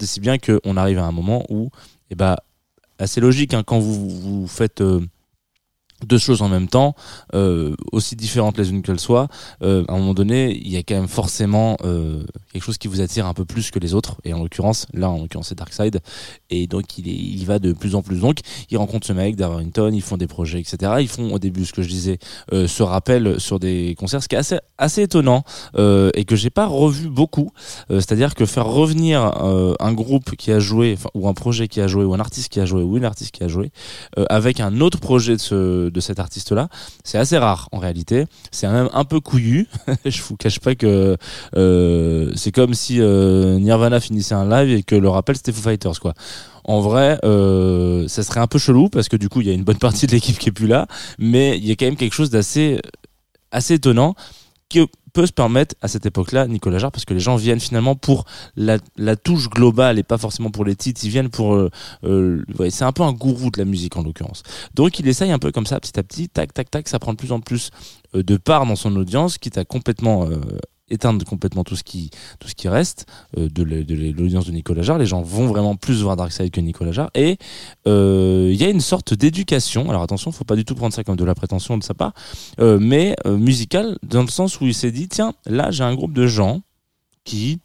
Et 0.00 0.06
si 0.06 0.20
bien 0.20 0.38
qu'on 0.38 0.76
arrive 0.76 0.98
à 0.98 1.04
un 1.04 1.12
moment 1.12 1.44
où 1.48 1.70
eh 2.10 2.14
ben 2.14 2.36
assez 2.98 3.20
logique 3.20 3.54
hein, 3.54 3.62
quand 3.64 3.78
vous 3.78 4.08
vous 4.08 4.46
faites 4.46 4.82
deux 6.06 6.18
choses 6.18 6.42
en 6.42 6.48
même 6.48 6.68
temps, 6.68 6.94
euh, 7.34 7.74
aussi 7.92 8.16
différentes 8.16 8.58
les 8.58 8.70
unes 8.70 8.82
qu'elles 8.82 9.00
soient, 9.00 9.28
euh, 9.62 9.84
à 9.88 9.94
un 9.94 9.98
moment 9.98 10.14
donné, 10.14 10.56
il 10.56 10.70
y 10.70 10.76
a 10.76 10.82
quand 10.82 10.94
même 10.94 11.08
forcément 11.08 11.76
euh, 11.84 12.24
quelque 12.52 12.64
chose 12.64 12.78
qui 12.78 12.88
vous 12.88 13.00
attire 13.00 13.26
un 13.26 13.34
peu 13.34 13.44
plus 13.44 13.70
que 13.70 13.78
les 13.78 13.94
autres. 13.94 14.16
Et 14.24 14.32
en 14.32 14.42
l'occurrence, 14.42 14.86
là, 14.92 15.10
en 15.10 15.18
l'occurrence, 15.18 15.48
c'est 15.48 15.58
Darkseid. 15.58 16.00
Et 16.50 16.66
donc, 16.66 16.98
il, 16.98 17.08
est, 17.08 17.12
il 17.12 17.44
va 17.44 17.58
de 17.58 17.72
plus 17.72 17.94
en 17.94 18.02
plus. 18.02 18.20
Donc, 18.20 18.38
il 18.70 18.78
rencontre 18.78 19.06
ce 19.06 19.12
mec 19.12 19.36
d'Arrington, 19.36 19.90
ils 19.92 20.02
font 20.02 20.16
des 20.16 20.26
projets, 20.26 20.60
etc. 20.60 20.92
Ils 21.00 21.08
font 21.08 21.32
au 21.32 21.38
début, 21.38 21.64
ce 21.64 21.72
que 21.72 21.82
je 21.82 21.88
disais, 21.88 22.18
euh, 22.52 22.66
ce 22.66 22.82
rappel 22.82 23.40
sur 23.40 23.58
des 23.58 23.94
concerts, 23.98 24.22
ce 24.22 24.28
qui 24.28 24.34
est 24.34 24.38
assez, 24.38 24.58
assez 24.78 25.02
étonnant 25.02 25.44
euh, 25.76 26.10
et 26.14 26.24
que 26.24 26.36
j'ai 26.36 26.50
pas 26.50 26.66
revu 26.66 27.08
beaucoup. 27.08 27.50
Euh, 27.90 27.96
C'est-à-dire 28.00 28.34
que 28.34 28.46
faire 28.46 28.66
revenir 28.66 29.22
un 29.80 29.92
groupe 29.92 30.36
qui 30.36 30.52
a 30.52 30.58
joué, 30.58 30.96
ou 31.14 31.28
un 31.28 31.34
projet 31.34 31.68
qui 31.68 31.80
a 31.80 31.86
joué, 31.86 32.04
ou 32.04 32.14
un 32.14 32.20
artiste 32.20 32.48
qui 32.48 32.60
a 32.60 32.64
joué, 32.64 32.82
ou 32.82 32.96
une 32.96 33.04
artiste 33.04 33.32
qui 33.32 33.44
a 33.44 33.48
joué, 33.48 33.70
avec 34.28 34.60
un 34.60 34.80
autre 34.80 34.98
projet 34.98 35.34
de, 35.34 35.40
ce, 35.40 35.88
de 35.92 36.00
cet 36.00 36.18
artiste-là, 36.18 36.68
c'est 37.04 37.18
assez 37.18 37.38
rare 37.38 37.68
en 37.72 37.78
réalité. 37.78 38.24
C'est 38.50 38.68
même 38.68 38.88
un 38.92 39.04
peu 39.04 39.20
couillu. 39.20 39.68
je 40.04 40.22
vous 40.22 40.36
cache 40.36 40.60
pas 40.60 40.74
que 40.74 41.16
euh, 41.56 42.32
c'est 42.34 42.52
comme 42.52 42.74
si 42.74 43.00
euh, 43.00 43.58
Nirvana 43.58 44.00
finissait 44.00 44.34
un 44.34 44.48
live 44.48 44.78
et 44.78 44.82
que 44.82 44.94
le 44.94 45.08
rappel 45.08 45.36
c'était 45.36 45.52
Foo 45.52 45.62
Fighters 45.62 46.00
quoi. 46.00 46.14
En 46.64 46.80
vrai, 46.80 47.18
euh, 47.24 48.06
ça 48.06 48.22
serait 48.22 48.40
un 48.40 48.46
peu 48.46 48.58
chelou 48.58 48.88
parce 48.88 49.08
que 49.08 49.16
du 49.16 49.28
coup 49.28 49.40
il 49.40 49.48
y 49.48 49.50
a 49.50 49.54
une 49.54 49.64
bonne 49.64 49.78
partie 49.78 50.06
de 50.06 50.12
l'équipe 50.12 50.38
qui 50.38 50.48
est 50.48 50.52
plus 50.52 50.68
là, 50.68 50.86
mais 51.18 51.58
il 51.58 51.66
y 51.66 51.72
a 51.72 51.74
quand 51.74 51.86
même 51.86 51.96
quelque 51.96 52.14
chose 52.14 52.30
d'assez 52.30 52.80
assez 53.50 53.74
étonnant 53.74 54.14
qui 54.68 54.80
peut 55.12 55.26
se 55.26 55.32
permettre 55.32 55.74
à 55.82 55.88
cette 55.88 56.06
époque-là 56.06 56.46
Nicolas 56.46 56.78
Jarre 56.78 56.92
parce 56.92 57.04
que 57.04 57.14
les 57.14 57.20
gens 57.20 57.36
viennent 57.36 57.60
finalement 57.60 57.94
pour 57.94 58.24
la, 58.56 58.78
touche 59.16 59.48
globale 59.50 59.98
et 59.98 60.02
pas 60.02 60.18
forcément 60.18 60.50
pour 60.50 60.64
les 60.64 60.74
titres 60.74 61.00
ils 61.04 61.10
viennent 61.10 61.28
pour 61.28 61.54
euh, 61.54 61.70
euh, 62.04 62.42
c'est 62.70 62.84
un 62.84 62.92
peu 62.92 63.02
un 63.02 63.12
gourou 63.12 63.50
de 63.50 63.58
la 63.58 63.64
musique 63.64 63.96
en 63.96 64.02
l'occurrence. 64.02 64.42
Donc 64.74 64.98
il 64.98 65.08
essaye 65.08 65.30
un 65.30 65.38
peu 65.38 65.52
comme 65.52 65.66
ça 65.66 65.78
petit 65.80 65.98
à 65.98 66.02
petit 66.02 66.28
tac 66.28 66.52
tac 66.54 66.70
tac 66.70 66.88
ça 66.88 66.98
prend 66.98 67.12
de 67.12 67.18
plus 67.18 67.32
en 67.32 67.40
plus 67.40 67.70
euh, 68.14 68.22
de 68.22 68.36
part 68.36 68.66
dans 68.66 68.76
son 68.76 68.94
audience 68.96 69.38
quitte 69.38 69.58
à 69.58 69.64
complètement 69.64 70.26
euh, 70.26 70.40
éteindre 70.92 71.24
complètement 71.24 71.64
tout 71.64 71.74
ce 71.76 71.82
qui 71.82 72.10
tout 72.38 72.48
ce 72.48 72.54
qui 72.54 72.68
reste 72.68 73.06
euh, 73.36 73.48
de 73.48 73.62
l'audience 74.12 74.46
de 74.46 74.52
Nicolas 74.52 74.82
Jarre. 74.82 74.98
Les 74.98 75.06
gens 75.06 75.22
vont 75.22 75.46
vraiment 75.46 75.74
plus 75.76 76.02
voir 76.02 76.16
Darkseid 76.16 76.50
que 76.50 76.60
Nicolas 76.60 76.92
Jarre. 76.92 77.10
Et 77.14 77.38
euh, 77.86 78.48
il 78.52 78.60
y 78.60 78.64
a 78.64 78.68
une 78.68 78.80
sorte 78.80 79.14
d'éducation. 79.14 79.90
Alors 79.90 80.02
attention 80.02 80.30
faut 80.32 80.44
pas 80.44 80.56
du 80.56 80.64
tout 80.64 80.74
prendre 80.74 80.94
ça 80.94 81.02
comme 81.04 81.16
de 81.16 81.24
la 81.24 81.34
prétention 81.34 81.76
de 81.78 81.82
sa 81.82 81.94
part 81.94 82.12
euh, 82.60 82.78
mais 82.80 83.16
euh, 83.26 83.36
musical 83.36 83.98
dans 84.02 84.22
le 84.22 84.28
sens 84.28 84.60
où 84.60 84.66
il 84.66 84.74
s'est 84.74 84.92
dit 84.92 85.08
tiens 85.08 85.34
là 85.46 85.70
j'ai 85.70 85.84
un 85.84 85.94
groupe 85.94 86.12
de 86.12 86.26
gens 86.26 86.62
qui 87.24 87.58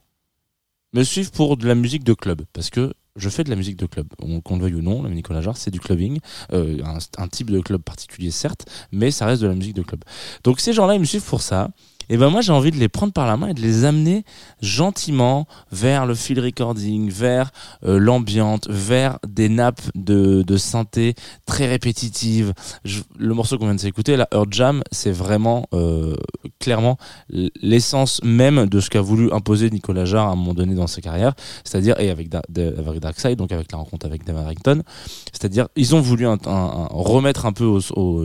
me 0.93 1.03
suivent 1.03 1.31
pour 1.31 1.57
de 1.57 1.67
la 1.67 1.75
musique 1.75 2.03
de 2.03 2.13
club. 2.13 2.41
Parce 2.53 2.69
que 2.69 2.93
je 3.15 3.29
fais 3.29 3.43
de 3.43 3.49
la 3.49 3.55
musique 3.55 3.77
de 3.77 3.87
club, 3.87 4.07
On- 4.21 4.41
qu'on 4.41 4.55
le 4.57 4.61
veuille 4.61 4.75
ou 4.75 4.81
non, 4.81 5.01
Nicolas 5.09 5.41
Jarre, 5.41 5.57
c'est 5.57 5.71
du 5.71 5.79
clubbing, 5.79 6.19
un, 6.53 6.97
un 7.17 7.27
type 7.27 7.49
de 7.49 7.59
club 7.59 7.81
particulier 7.81 8.29
certes, 8.31 8.65
mais 8.91 9.09
ça 9.11 9.25
reste 9.25 9.41
de 9.41 9.47
la 9.47 9.55
musique 9.55 9.75
de 9.75 9.81
club. 9.81 10.01
Donc 10.43 10.59
ces 10.59 10.71
gens-là, 10.73 10.93
ils 10.93 10.99
me 10.99 11.05
suivent 11.05 11.25
pour 11.25 11.41
ça, 11.41 11.69
et 12.09 12.17
ben 12.17 12.29
moi 12.29 12.41
j'ai 12.41 12.51
envie 12.51 12.71
de 12.71 12.77
les 12.77 12.89
prendre 12.89 13.13
par 13.13 13.25
la 13.25 13.37
main 13.37 13.47
et 13.49 13.53
de 13.53 13.61
les 13.61 13.85
amener 13.85 14.23
gentiment 14.61 15.47
vers 15.71 16.05
le 16.05 16.15
field 16.15 16.43
recording, 16.43 17.09
vers 17.09 17.51
euh, 17.85 17.97
l'ambiante, 17.99 18.67
vers 18.69 19.19
des 19.27 19.49
nappes 19.49 19.81
de, 19.95 20.43
de 20.43 20.57
synthé 20.57 21.15
très 21.45 21.67
répétitives. 21.67 22.53
Le 23.17 23.33
morceau 23.33 23.57
qu'on 23.57 23.65
vient 23.65 23.75
de 23.75 23.79
s'écouter, 23.79 24.15
la 24.15 24.27
Earth 24.33 24.51
Jam, 24.51 24.83
c'est 24.91 25.11
vraiment 25.11 25.67
euh, 25.73 26.15
clairement 26.59 26.97
l'essence 27.61 28.21
même 28.23 28.67
de 28.67 28.79
ce 28.79 28.89
qu'a 28.89 29.01
voulu 29.01 29.31
imposer 29.31 29.69
Nicolas 29.69 30.05
Jarre 30.05 30.27
à 30.27 30.31
un 30.31 30.35
moment 30.35 30.53
donné 30.53 30.75
dans 30.75 30.87
sa 30.87 31.01
carrière, 31.01 31.33
c'est-à-dire 31.63 31.99
et 31.99 32.09
avec, 32.09 32.29
avec 32.33 32.99
Darkseid, 32.99 33.37
donc 33.37 33.51
avec 33.51 33.71
la 33.71 33.77
rencontre 33.77 34.05
avec 34.05 34.25
Dave 34.25 34.37
Harrington, 34.37 34.83
c'est-à-dire 35.31 35.67
ils 35.75 35.95
ont 35.95 36.01
voulu 36.01 36.27
remettre 36.27 37.45
un 37.45 37.53
peu 37.53 37.79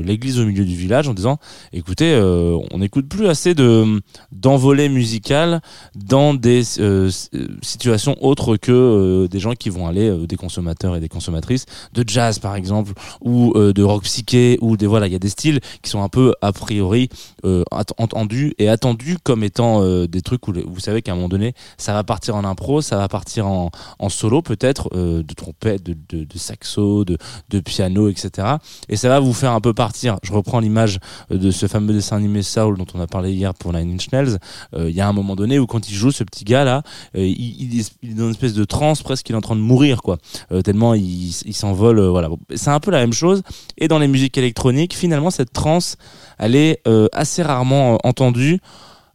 l'église 0.05 0.39
au 0.39 0.45
milieu 0.45 0.65
du 0.65 0.75
village 0.75 1.09
en 1.09 1.15
disant 1.15 1.39
écoutez, 1.73 2.13
euh, 2.15 2.59
on 2.71 2.79
n'écoute 2.79 3.09
plus 3.09 3.29
assez 3.29 3.55
de 3.55 3.65
d'envolées 4.33 4.89
musicales 4.89 5.61
dans 5.95 6.35
des 6.35 6.63
euh, 6.81 7.11
situations 7.63 8.17
autres 8.21 8.57
que 8.57 8.73
euh, 8.73 9.29
des 9.29 9.41
gens 9.41 9.55
qui 9.55 9.71
vont 9.71 9.87
aller, 9.87 10.09
euh, 10.09 10.27
des 10.27 10.37
consommateurs 10.37 10.97
et 10.97 11.01
des 11.01 11.09
consommatrices, 11.09 11.67
de 11.93 12.05
jazz 12.07 12.39
par 12.39 12.55
exemple, 12.57 12.93
ou 13.21 13.53
de 13.55 13.83
rock 13.83 14.05
psyché, 14.05 14.59
ou 14.61 14.77
des 14.77 14.87
voilà, 14.87 15.07
il 15.07 15.13
y 15.13 15.17
a 15.17 15.19
des 15.19 15.29
styles 15.29 15.61
qui 15.83 15.91
sont 15.91 16.03
un 16.03 16.09
peu 16.09 16.35
a 16.41 16.53
priori 16.53 17.09
entendus 17.99 18.55
et 18.59 18.69
attendus 18.69 19.19
comme 19.23 19.45
étant 19.45 19.83
des 20.07 20.23
trucs 20.23 20.47
où 20.49 20.53
vous 20.67 20.81
savez 20.81 21.03
qu'à 21.03 21.13
un 21.13 21.15
moment 21.15 21.29
donné, 21.29 21.55
ça 21.77 21.93
va 21.93 22.05
partir 22.05 22.37
en 22.37 22.45
impro, 22.45 22.81
ça 22.81 22.97
va 22.97 23.09
partir 23.09 23.47
en, 23.47 23.71
solo 24.09 24.43
peut-être, 24.43 24.91
de 24.95 25.35
trompette, 25.35 25.83
de, 25.83 25.97
de, 26.09 26.25
de 26.25 26.39
saxo, 26.39 27.05
de, 27.05 27.19
de 27.51 27.61
piano, 27.61 28.09
etc. 28.09 28.57
Et 28.89 28.97
ça 28.97 29.09
va 29.09 29.21
vous 29.21 29.33
faire 29.33 29.53
un 29.53 29.61
peu 29.61 29.75
partir. 29.75 30.19
Je 30.23 30.33
reprends 30.33 30.61
l'image 30.61 30.99
de 31.31 31.51
ce 31.51 31.67
fameux 31.67 31.93
dessin 31.93 32.17
animé 32.17 32.43
Soul 32.43 32.79
dont 32.79 32.87
on 32.95 33.01
a 33.01 33.07
parlé 33.07 33.33
hier 33.33 33.55
pour 33.63 33.73
Nine 33.73 33.95
Inch 33.95 34.11
Nails. 34.13 34.39
Euh, 34.75 34.91
Il 34.91 34.97
y 34.97 35.01
a 35.01 35.09
un 35.09 35.13
moment 35.13 35.37
donné 35.37 35.59
où 35.59 35.67
quand 35.67 35.89
il 35.89 35.95
joue 35.95 36.11
ce 36.11 36.25
petit 36.25 36.45
gars 36.45 36.65
là, 36.65 36.83
euh, 37.17 37.25
il, 37.25 37.79
est- 37.79 37.95
dans 38.15 38.25
une 38.25 38.31
espèce 38.33 38.55
de 38.55 38.65
transe 38.65 39.03
presque, 39.03 39.29
il 39.29 39.33
est 39.33 39.37
en 39.37 39.41
train 39.41 39.57
de 39.57 39.61
mourir 39.61 40.03
quoi. 40.03 40.19
Euh, 40.51 40.61
tellement 40.63 40.95
il, 40.95 41.33
s'envole. 41.55 42.01
voilà, 42.01 42.29
c'est 42.55 42.71
un 42.71 42.81
peu 42.81 42.91
la 42.91 42.99
même 42.99 43.13
chose. 43.13 43.43
Et 43.79 43.87
dans 43.89 43.99
les 44.01 44.09
musiques 44.09 44.37
électroniques, 44.37 44.95
finalement 44.95 45.31
cette 45.31 45.53
transe, 45.53 45.97
elle 46.39 46.57
est 46.57 46.83
assez 47.13 47.43
rarement 47.43 47.99
entendue. 48.05 48.59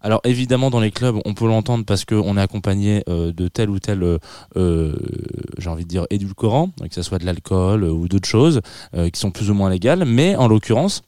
Alors 0.01 0.21
évidemment 0.23 0.69
dans 0.69 0.79
les 0.79 0.91
clubs 0.91 1.17
on 1.25 1.33
peut 1.33 1.47
l'entendre 1.47 1.83
parce 1.83 2.05
qu'on 2.05 2.37
est 2.37 2.41
accompagné 2.41 3.03
de 3.07 3.47
tel 3.47 3.69
ou 3.69 3.79
tel 3.79 4.19
j'ai 4.55 5.69
envie 5.69 5.83
de 5.83 5.89
dire 5.89 6.05
édulcorant, 6.09 6.69
que 6.87 6.93
ce 6.95 7.01
soit 7.01 7.17
de 7.19 7.25
l'alcool 7.25 7.83
ou 7.83 8.07
d'autres 8.07 8.29
choses 8.29 8.61
qui 8.93 9.19
sont 9.19 9.31
plus 9.31 9.49
ou 9.49 9.53
moins 9.53 9.69
légales, 9.69 10.05
mais 10.05 10.35
en 10.35 10.47
l'occurrence 10.47 11.01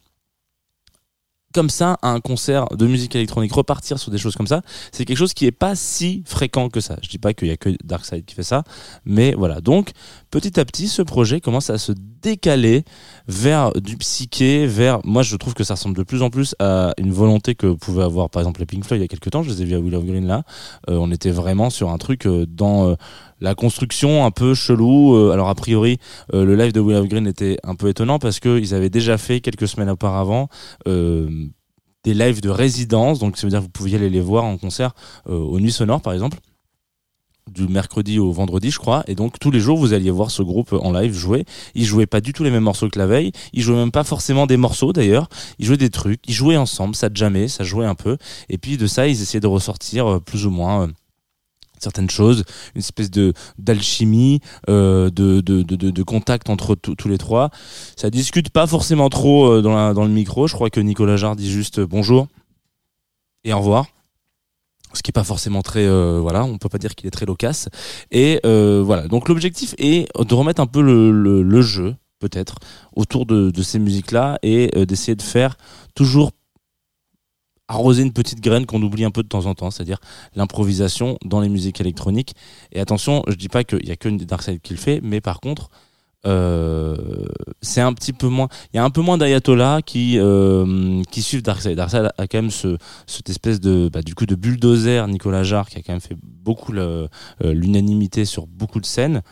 comme 1.52 1.70
ça 1.70 1.98
un 2.02 2.20
concert 2.20 2.66
de 2.68 2.86
musique 2.86 3.14
électronique 3.14 3.52
repartir 3.52 3.98
sur 3.98 4.10
des 4.10 4.18
choses 4.18 4.36
comme 4.36 4.46
ça 4.46 4.62
c'est 4.92 5.04
quelque 5.04 5.16
chose 5.16 5.34
qui 5.34 5.46
est 5.46 5.52
pas 5.52 5.74
si 5.74 6.22
fréquent 6.26 6.68
que 6.68 6.80
ça. 6.80 6.96
Je 7.02 7.08
dis 7.08 7.18
pas 7.18 7.34
qu'il 7.34 7.48
y 7.48 7.50
a 7.50 7.56
que 7.56 7.70
Darkseid 7.84 8.24
qui 8.24 8.34
fait 8.34 8.42
ça 8.42 8.64
mais 9.04 9.34
voilà. 9.34 9.60
Donc 9.60 9.90
petit 10.30 10.58
à 10.60 10.64
petit 10.64 10.88
ce 10.88 11.02
projet 11.02 11.40
commence 11.40 11.70
à 11.70 11.78
se 11.78 11.92
décaler 12.22 12.84
vers 13.26 13.72
du 13.72 13.96
psyché 13.96 14.66
vers 14.66 15.00
moi 15.04 15.22
je 15.22 15.36
trouve 15.36 15.54
que 15.54 15.64
ça 15.64 15.74
ressemble 15.74 15.96
de 15.96 16.02
plus 16.02 16.22
en 16.22 16.30
plus 16.30 16.54
à 16.58 16.92
une 16.98 17.12
volonté 17.12 17.54
que 17.54 17.72
pouvaient 17.72 18.04
avoir 18.04 18.30
par 18.30 18.42
exemple 18.42 18.60
les 18.60 18.66
Pink 18.66 18.84
Floyd 18.84 19.00
il 19.00 19.04
y 19.04 19.04
a 19.04 19.08
quelques 19.08 19.30
temps. 19.30 19.42
Je 19.42 19.50
les 19.50 19.62
ai 19.62 19.64
vus 19.64 19.74
à 19.74 19.80
Willow 19.80 20.02
Green 20.02 20.26
là. 20.26 20.42
Euh, 20.88 20.96
on 20.96 21.10
était 21.10 21.30
vraiment 21.30 21.70
sur 21.70 21.90
un 21.90 21.98
truc 21.98 22.26
euh, 22.26 22.46
dans 22.46 22.88
euh, 22.88 22.94
la 23.40 23.54
construction 23.54 24.24
un 24.24 24.30
peu 24.30 24.54
chelou. 24.54 25.30
Alors 25.30 25.48
a 25.48 25.54
priori 25.54 25.98
le 26.32 26.54
live 26.54 26.72
de 26.72 26.80
Willow 26.80 27.06
Green 27.06 27.26
était 27.26 27.56
un 27.64 27.74
peu 27.74 27.88
étonnant 27.88 28.18
parce 28.18 28.38
que 28.38 28.58
ils 28.58 28.74
avaient 28.74 28.90
déjà 28.90 29.18
fait 29.18 29.40
quelques 29.40 29.66
semaines 29.66 29.90
auparavant 29.90 30.48
des 32.04 32.14
lives 32.14 32.40
de 32.40 32.50
résidence. 32.50 33.18
Donc 33.18 33.36
ça 33.36 33.46
veut 33.46 33.50
dire 33.50 33.60
que 33.60 33.64
vous 33.64 33.70
pouviez 33.70 33.96
aller 33.96 34.10
les 34.10 34.20
voir 34.20 34.44
en 34.44 34.56
concert 34.56 34.94
euh, 35.28 35.34
aux 35.34 35.60
Nuits 35.60 35.72
Sonores 35.72 36.00
par 36.00 36.12
exemple 36.12 36.38
du 37.50 37.68
mercredi 37.68 38.18
au 38.18 38.32
vendredi 38.32 38.70
je 38.70 38.78
crois. 38.78 39.04
Et 39.06 39.14
donc 39.14 39.38
tous 39.38 39.50
les 39.50 39.60
jours 39.60 39.78
vous 39.78 39.92
alliez 39.92 40.10
voir 40.10 40.30
ce 40.30 40.42
groupe 40.42 40.72
en 40.72 40.92
live 40.92 41.14
jouer. 41.14 41.44
Ils 41.74 41.84
jouaient 41.84 42.06
pas 42.06 42.20
du 42.20 42.32
tout 42.32 42.44
les 42.44 42.50
mêmes 42.50 42.64
morceaux 42.64 42.88
que 42.88 42.98
la 42.98 43.06
veille. 43.06 43.32
Ils 43.52 43.62
jouaient 43.62 43.76
même 43.76 43.92
pas 43.92 44.04
forcément 44.04 44.46
des 44.46 44.56
morceaux 44.56 44.92
d'ailleurs. 44.92 45.28
Ils 45.58 45.66
jouaient 45.66 45.76
des 45.76 45.90
trucs. 45.90 46.20
Ils 46.28 46.34
jouaient 46.34 46.56
ensemble. 46.56 46.94
Ça 46.94 47.08
jamais 47.12 47.48
ça 47.48 47.64
jouait 47.64 47.86
un 47.86 47.94
peu. 47.94 48.16
Et 48.48 48.58
puis 48.58 48.76
de 48.76 48.86
ça 48.86 49.08
ils 49.08 49.20
essayaient 49.20 49.40
de 49.40 49.46
ressortir 49.46 50.06
euh, 50.06 50.20
plus 50.20 50.46
ou 50.46 50.50
moins 50.50 50.84
euh, 50.84 50.88
certaines 51.78 52.10
choses, 52.10 52.44
une 52.74 52.80
espèce 52.80 53.10
de 53.10 53.32
d'alchimie, 53.58 54.40
euh, 54.68 55.10
de, 55.10 55.40
de, 55.40 55.62
de, 55.62 56.02
contact 56.02 56.50
entre 56.50 56.74
tous 56.74 57.08
les 57.08 57.18
trois. 57.18 57.50
Ça 57.96 58.10
discute 58.10 58.50
pas 58.50 58.66
forcément 58.66 59.08
trop 59.08 59.62
dans, 59.62 59.94
dans 59.94 60.04
le 60.04 60.10
micro. 60.10 60.46
Je 60.46 60.54
crois 60.54 60.70
que 60.70 60.80
Nicolas 60.80 61.16
Jarre 61.16 61.36
dit 61.36 61.50
juste 61.50 61.80
bonjour 61.80 62.28
et 63.44 63.52
au 63.52 63.58
revoir. 63.58 63.86
Ce 64.92 65.02
qui 65.02 65.10
est 65.10 65.12
pas 65.12 65.24
forcément 65.24 65.62
très, 65.62 65.86
euh, 65.86 66.18
voilà, 66.20 66.44
on 66.44 66.58
peut 66.58 66.68
pas 66.68 66.78
dire 66.78 66.94
qu'il 66.94 67.06
est 67.06 67.12
très 67.12 67.26
loquace. 67.26 67.68
Et 68.10 68.40
euh, 68.44 68.82
voilà, 68.84 69.06
donc 69.06 69.28
l'objectif 69.28 69.74
est 69.78 70.08
de 70.18 70.34
remettre 70.34 70.60
un 70.60 70.66
peu 70.66 70.82
le, 70.82 71.42
le, 71.42 71.62
jeu, 71.62 71.94
peut-être, 72.18 72.56
autour 72.96 73.26
de, 73.26 73.62
ces 73.62 73.78
musiques-là 73.78 74.38
et 74.42 74.70
euh, 74.76 74.86
d'essayer 74.86 75.14
de 75.14 75.22
faire 75.22 75.56
toujours 75.94 76.32
arroser 77.68 78.02
une 78.02 78.12
petite 78.12 78.40
graine 78.40 78.66
qu'on 78.66 78.82
oublie 78.82 79.04
un 79.04 79.12
peu 79.12 79.22
de 79.22 79.28
temps 79.28 79.46
en 79.46 79.54
temps, 79.54 79.70
c'est-à-dire 79.70 80.00
l'improvisation 80.34 81.18
dans 81.24 81.40
les 81.40 81.48
musiques 81.48 81.80
électroniques. 81.80 82.34
Et 82.72 82.80
attention, 82.80 83.22
je 83.28 83.34
dis 83.34 83.48
pas 83.48 83.62
qu'il 83.62 83.86
y 83.86 83.92
a 83.92 83.96
que 83.96 84.08
Darkseid 84.08 84.60
qui 84.60 84.74
le 84.74 84.80
fait, 84.80 85.00
mais 85.04 85.20
par 85.20 85.38
contre, 85.38 85.70
euh, 86.26 86.96
c'est 87.62 87.80
un 87.80 87.92
petit 87.92 88.12
peu 88.12 88.28
moins. 88.28 88.48
Il 88.72 88.76
y 88.76 88.78
a 88.78 88.84
un 88.84 88.90
peu 88.90 89.00
moins 89.00 89.18
d'ayatollahs 89.18 89.82
qui 89.82 90.18
euh, 90.18 91.02
qui 91.10 91.22
suivent 91.22 91.42
Darkseid. 91.42 91.76
Darkseid 91.76 92.10
a 92.16 92.26
quand 92.26 92.38
même 92.38 92.50
ce 92.50 92.76
cette 93.06 93.30
espèce 93.30 93.60
de 93.60 93.88
bah, 93.92 94.02
du 94.02 94.14
coup 94.14 94.26
de 94.26 94.34
bulldozer 94.34 95.06
Nicolas 95.08 95.42
Jarre 95.42 95.68
qui 95.68 95.78
a 95.78 95.82
quand 95.82 95.92
même 95.92 96.00
fait 96.00 96.16
beaucoup 96.22 96.72
euh, 96.74 97.08
l'unanimité 97.40 98.24
sur 98.24 98.46
beaucoup 98.46 98.80
de 98.80 98.86
scènes. 98.86 99.22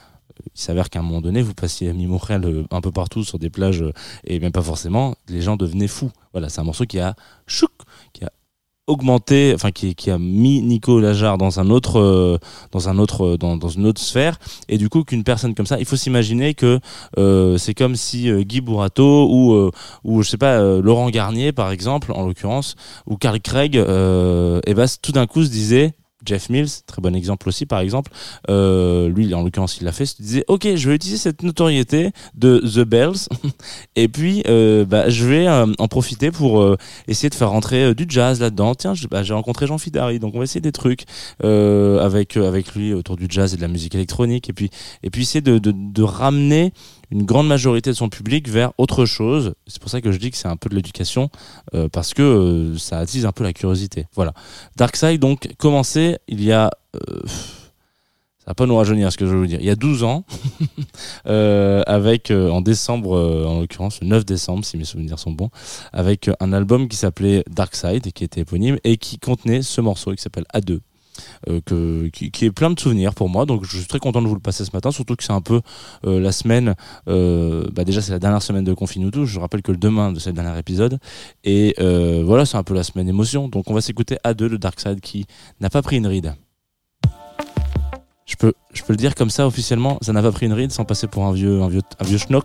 Il 0.55 0.61
s'avère 0.61 0.91
qu'à 0.91 1.01
un 1.01 1.03
moment 1.03 1.21
donné, 1.21 1.43
vous 1.43 1.55
passiez 1.55 1.91
à 1.91 1.93
euh, 1.93 2.65
un 2.71 2.81
peu 2.81 2.93
partout 2.93 3.25
sur 3.25 3.39
des 3.39 3.51
plages 3.51 3.85
et 4.25 4.39
même 4.41 4.53
pas 4.53 4.63
forcément, 4.63 5.15
les 5.29 5.41
gens 5.41 5.57
devenaient 5.57 5.89
fous. 5.89 6.11
Voilà, 6.33 6.49
c'est 6.49 6.61
un 6.61 6.65
morceau 6.65 6.85
qui 6.85 6.99
a 6.99 7.15
chouk, 7.47 7.73
qui 8.13 8.25
a 8.25 8.31
augmenté, 8.89 9.53
enfin 9.55 9.71
qui, 9.71 9.95
qui 9.95 10.11
a 10.11 10.19
mis 10.19 10.61
Nico 10.63 10.99
Lajard 10.99 11.39
dans 11.39 11.61
un 11.61 11.71
autre, 11.71 12.01
euh, 12.01 12.39
dans 12.73 12.89
un 12.89 12.99
autre, 12.99 13.37
dans, 13.37 13.57
dans 13.57 13.69
une 13.69 13.87
autre 13.87 14.01
sphère, 14.01 14.39
et 14.69 14.79
du 14.79 14.89
coup 14.89 15.05
qu'une 15.05 15.23
personne 15.23 15.55
comme 15.55 15.67
ça, 15.67 15.79
il 15.79 15.85
faut 15.85 15.97
s'imaginer 15.97 16.55
que 16.55 16.81
euh, 17.19 17.57
c'est 17.59 17.75
comme 17.75 17.95
si 17.95 18.31
euh, 18.31 18.43
Guy 18.43 18.61
Bourrato 18.61 19.29
ou 19.31 19.53
euh, 19.53 19.71
ou 20.05 20.23
je 20.23 20.31
sais 20.31 20.39
pas 20.39 20.59
euh, 20.59 20.83
Laurent 20.83 21.11
Garnier 21.11 21.53
par 21.53 21.71
exemple, 21.71 22.13
en 22.13 22.27
l'occurrence, 22.27 22.75
ou 23.07 23.17
Carl 23.17 23.41
Craig, 23.41 23.77
euh, 23.77 24.61
et 24.67 24.75
bah 24.75 24.87
tout 25.01 25.13
d'un 25.13 25.27
coup 25.27 25.45
se 25.45 25.51
disait 25.51 25.95
Jeff 26.29 26.51
Mills, 26.51 26.69
très 26.87 27.01
bon 27.01 27.17
exemple 27.17 27.49
aussi 27.49 27.65
par 27.65 27.81
exemple, 27.81 28.13
euh, 28.51 29.09
lui 29.09 29.33
en 29.33 29.43
l'occurrence 29.43 29.79
il 29.81 29.85
l'a 29.85 29.93
fait, 29.93 30.05
se 30.05 30.21
disait 30.21 30.45
ok 30.47 30.77
je 30.77 30.89
vais 30.89 30.95
utiliser 30.95 31.19
cette 31.19 31.43
notoriété 31.43 32.11
de 32.35 32.59
The 32.59 32.81
Bells. 32.81 33.29
Et 33.97 34.09
puis 34.09 34.43
euh, 34.47 34.85
bah, 34.85 35.09
je 35.09 35.25
vais 35.25 35.49
euh, 35.49 35.67
en 35.79 35.89
profiter 35.89 36.31
pour 36.31 36.77
essayer 37.09 37.31
de 37.31 37.35
faire 37.35 37.51
rentrer 37.51 37.95
du 37.95 38.05
jazz 38.09 38.41
là-dedans. 38.41 38.75
Tiens 38.75 38.93
bah, 39.11 39.23
j'ai 39.23 39.33
rencontré 39.33 39.67
Jean 39.67 39.79
Fidari 39.79 40.19
donc 40.19 40.35
on 40.35 40.39
va 40.39 40.45
essayer 40.45 40.61
des 40.61 40.73
trucs 40.73 41.05
avec 41.43 42.37
avec 42.37 42.75
lui 42.75 42.93
autour 42.93 43.17
du 43.17 43.27
jazz 43.29 43.55
et 43.55 43.57
de 43.57 43.63
la 43.63 43.69
musique 43.69 43.95
électronique. 43.95 44.51
Et 44.51 44.53
puis 44.53 44.71
et 45.03 45.11
puis 45.11 45.23
essayer 45.23 45.41
de, 45.41 45.59
de 45.59 46.03
ramener 46.03 46.73
une 47.11 47.25
grande 47.25 47.49
majorité 47.49 47.91
de 47.91 47.97
son 47.97 48.09
public 48.09 48.49
vers 48.49 48.73
autre 48.79 49.07
chose. 49.07 49.55
C'est 49.67 49.81
pour 49.81 49.91
ça 49.91 50.01
que 50.01 50.13
je 50.13 50.19
dis 50.19 50.31
que 50.31 50.37
c'est 50.37 50.49
un 50.49 50.57
peu 50.57 50.69
de 50.69 50.75
l'éducation 50.75 51.31
euh, 51.75 51.89
parce 51.89 52.15
que 52.15 52.23
euh, 52.23 52.79
ça 52.79 52.99
attise 52.99 53.27
un 53.27 53.33
peu 53.33 53.45
la 53.45 53.53
curiosité. 53.53 54.07
Voilà. 54.15 54.33
Darkseid 54.77 55.21
donc 55.21 55.49
commencé 55.59 56.19
il 56.29 56.43
y 56.45 56.53
a 56.53 56.71
euh, 56.95 57.21
ça 58.39 58.53
va 58.53 58.55
pas 58.55 58.67
nous 58.67 58.77
rajeunir 58.77 59.13
ce 59.13 59.19
que 59.19 59.27
je 59.27 59.33
veux 59.33 59.41
vous 59.41 59.47
dire. 59.47 59.61
Il 59.61 59.67
y 59.67 59.71
a 59.71 59.77
12 59.77 60.05
ans, 60.05 60.25
euh, 61.27 61.83
avec 61.87 62.31
en 62.31 62.63
décembre, 62.63 63.45
en 63.47 63.61
l'occurrence 63.61 64.01
le 64.01 64.07
9 64.07 64.25
décembre, 64.25 64.65
si 64.65 64.79
mes 64.79 64.85
souvenirs 64.85 65.19
sont 65.19 65.33
bons, 65.33 65.51
avec 65.93 66.31
un 66.41 66.55
album 66.55 66.89
qui 66.89 66.97
s'appelait 66.97 67.45
Darkside 67.51 68.07
et 68.07 68.13
qui 68.13 68.25
était 68.25 68.41
éponyme 68.41 68.79
et 68.85 68.97
qui 68.97 69.19
contenait 69.19 69.61
ce 69.61 69.83
morceau 69.83 70.15
qui 70.15 70.23
s'appelle 70.23 70.47
A2. 70.55 70.81
Euh, 71.49 72.09
qui, 72.11 72.45
est 72.45 72.51
plein 72.51 72.71
de 72.71 72.79
souvenirs 72.79 73.15
pour 73.15 73.29
moi. 73.29 73.47
Donc 73.47 73.65
je 73.65 73.79
suis 73.79 73.87
très 73.87 73.99
content 73.99 74.23
de 74.23 74.29
vous 74.29 74.35
le 74.35 74.41
passer 74.41 74.65
ce 74.65 74.71
matin 74.73 74.91
surtout 74.91 75.17
que 75.17 75.25
c'est 75.25 75.33
un 75.33 75.41
peu 75.41 75.61
euh, 76.07 76.21
la 76.21 76.33
semaine 76.33 76.75
euh, 77.09 77.67
bah 77.73 77.85
déjà 77.85 78.01
c'est 78.01 78.13
la 78.13 78.19
dernière 78.19 78.43
semaine 78.43 78.65
de 78.65 78.75
Confine 78.75 79.11
tout 79.11 79.27
je 79.27 79.39
rappelle 79.39 79.63
que 79.63 79.73
le 79.73 79.79
demain 79.79 80.13
de 80.13 80.19
ce 80.19 80.31
dernier 80.31 80.59
épisode. 80.59 80.99
Et 81.45 81.75
voilà 81.79 82.45
c'est 82.45 82.57
un 82.57 82.63
peu 82.63 82.75
la 82.75 82.85
semaine 82.85 83.09
émotion. 83.09 83.49
Donc 83.49 83.71
on 83.71 83.75
va 83.75 83.81
s'écouter 83.81 84.19
A2 84.25 84.47
le 84.47 84.59
Darkside 84.59 85.01
qui 85.01 85.27
n'a 85.61 85.71
pas 85.71 85.83
pris 85.83 85.97
une 85.97 86.07
ride. 86.07 86.35
Je 88.27 88.37
peux, 88.37 88.53
je 88.75 88.83
peux 88.83 88.93
le 88.93 88.99
dire 88.99 89.15
comme 89.15 89.31
ça 89.31 89.47
officiellement, 89.47 89.99
ça 90.03 90.13
n'a 90.13 90.21
pas 90.21 90.31
pris 90.31 90.47
une 90.47 90.53
ride 90.53 90.71
sans 90.71 90.85
passer 90.85 91.07
pour 91.07 91.25
un 91.25 91.33
vieux, 91.33 91.63
un 91.63 91.69
vieux, 91.69 91.81
un 91.99 92.05
vieux 92.05 92.19
schnock. 92.19 92.45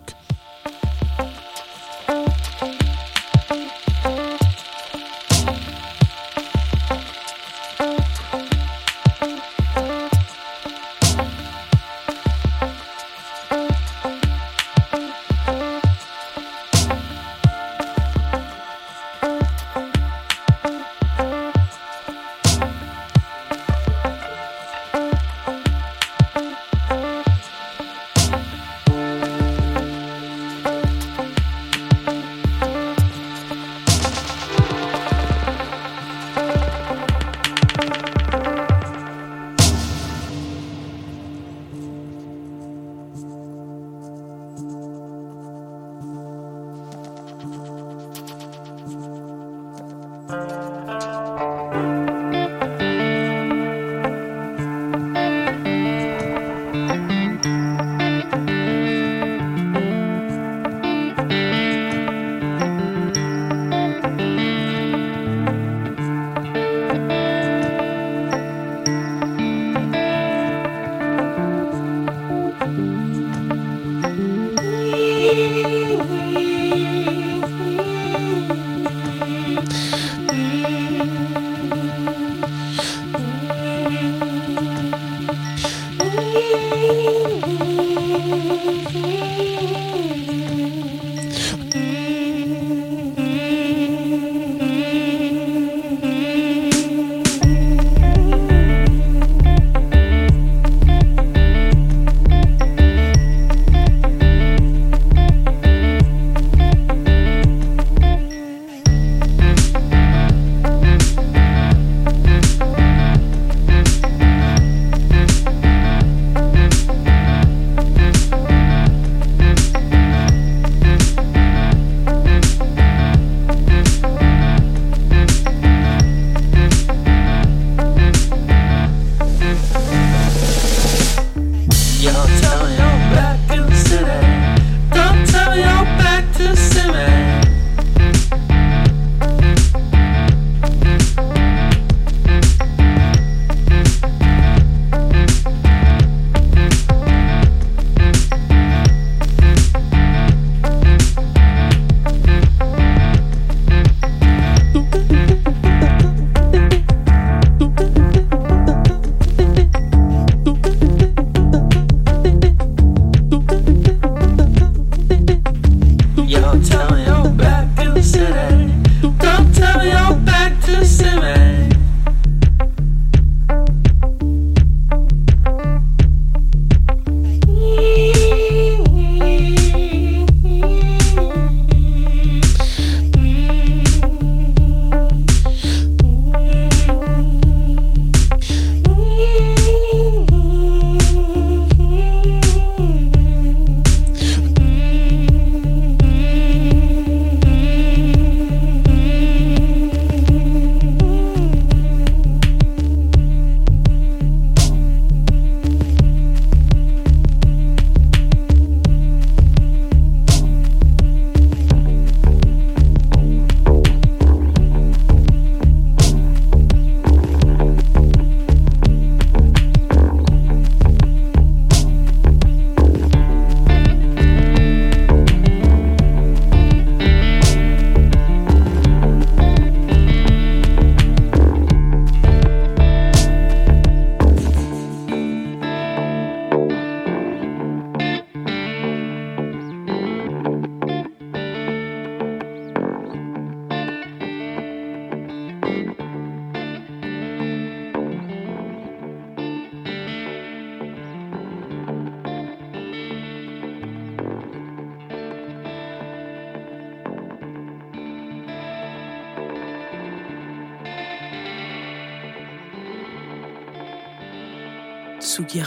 Tsugi 265.33 265.61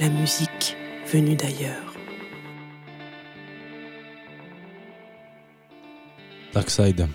la 0.00 0.08
musique 0.08 0.74
venue 1.12 1.36
d'ailleurs. 1.36 1.92
Darkside 6.54 7.06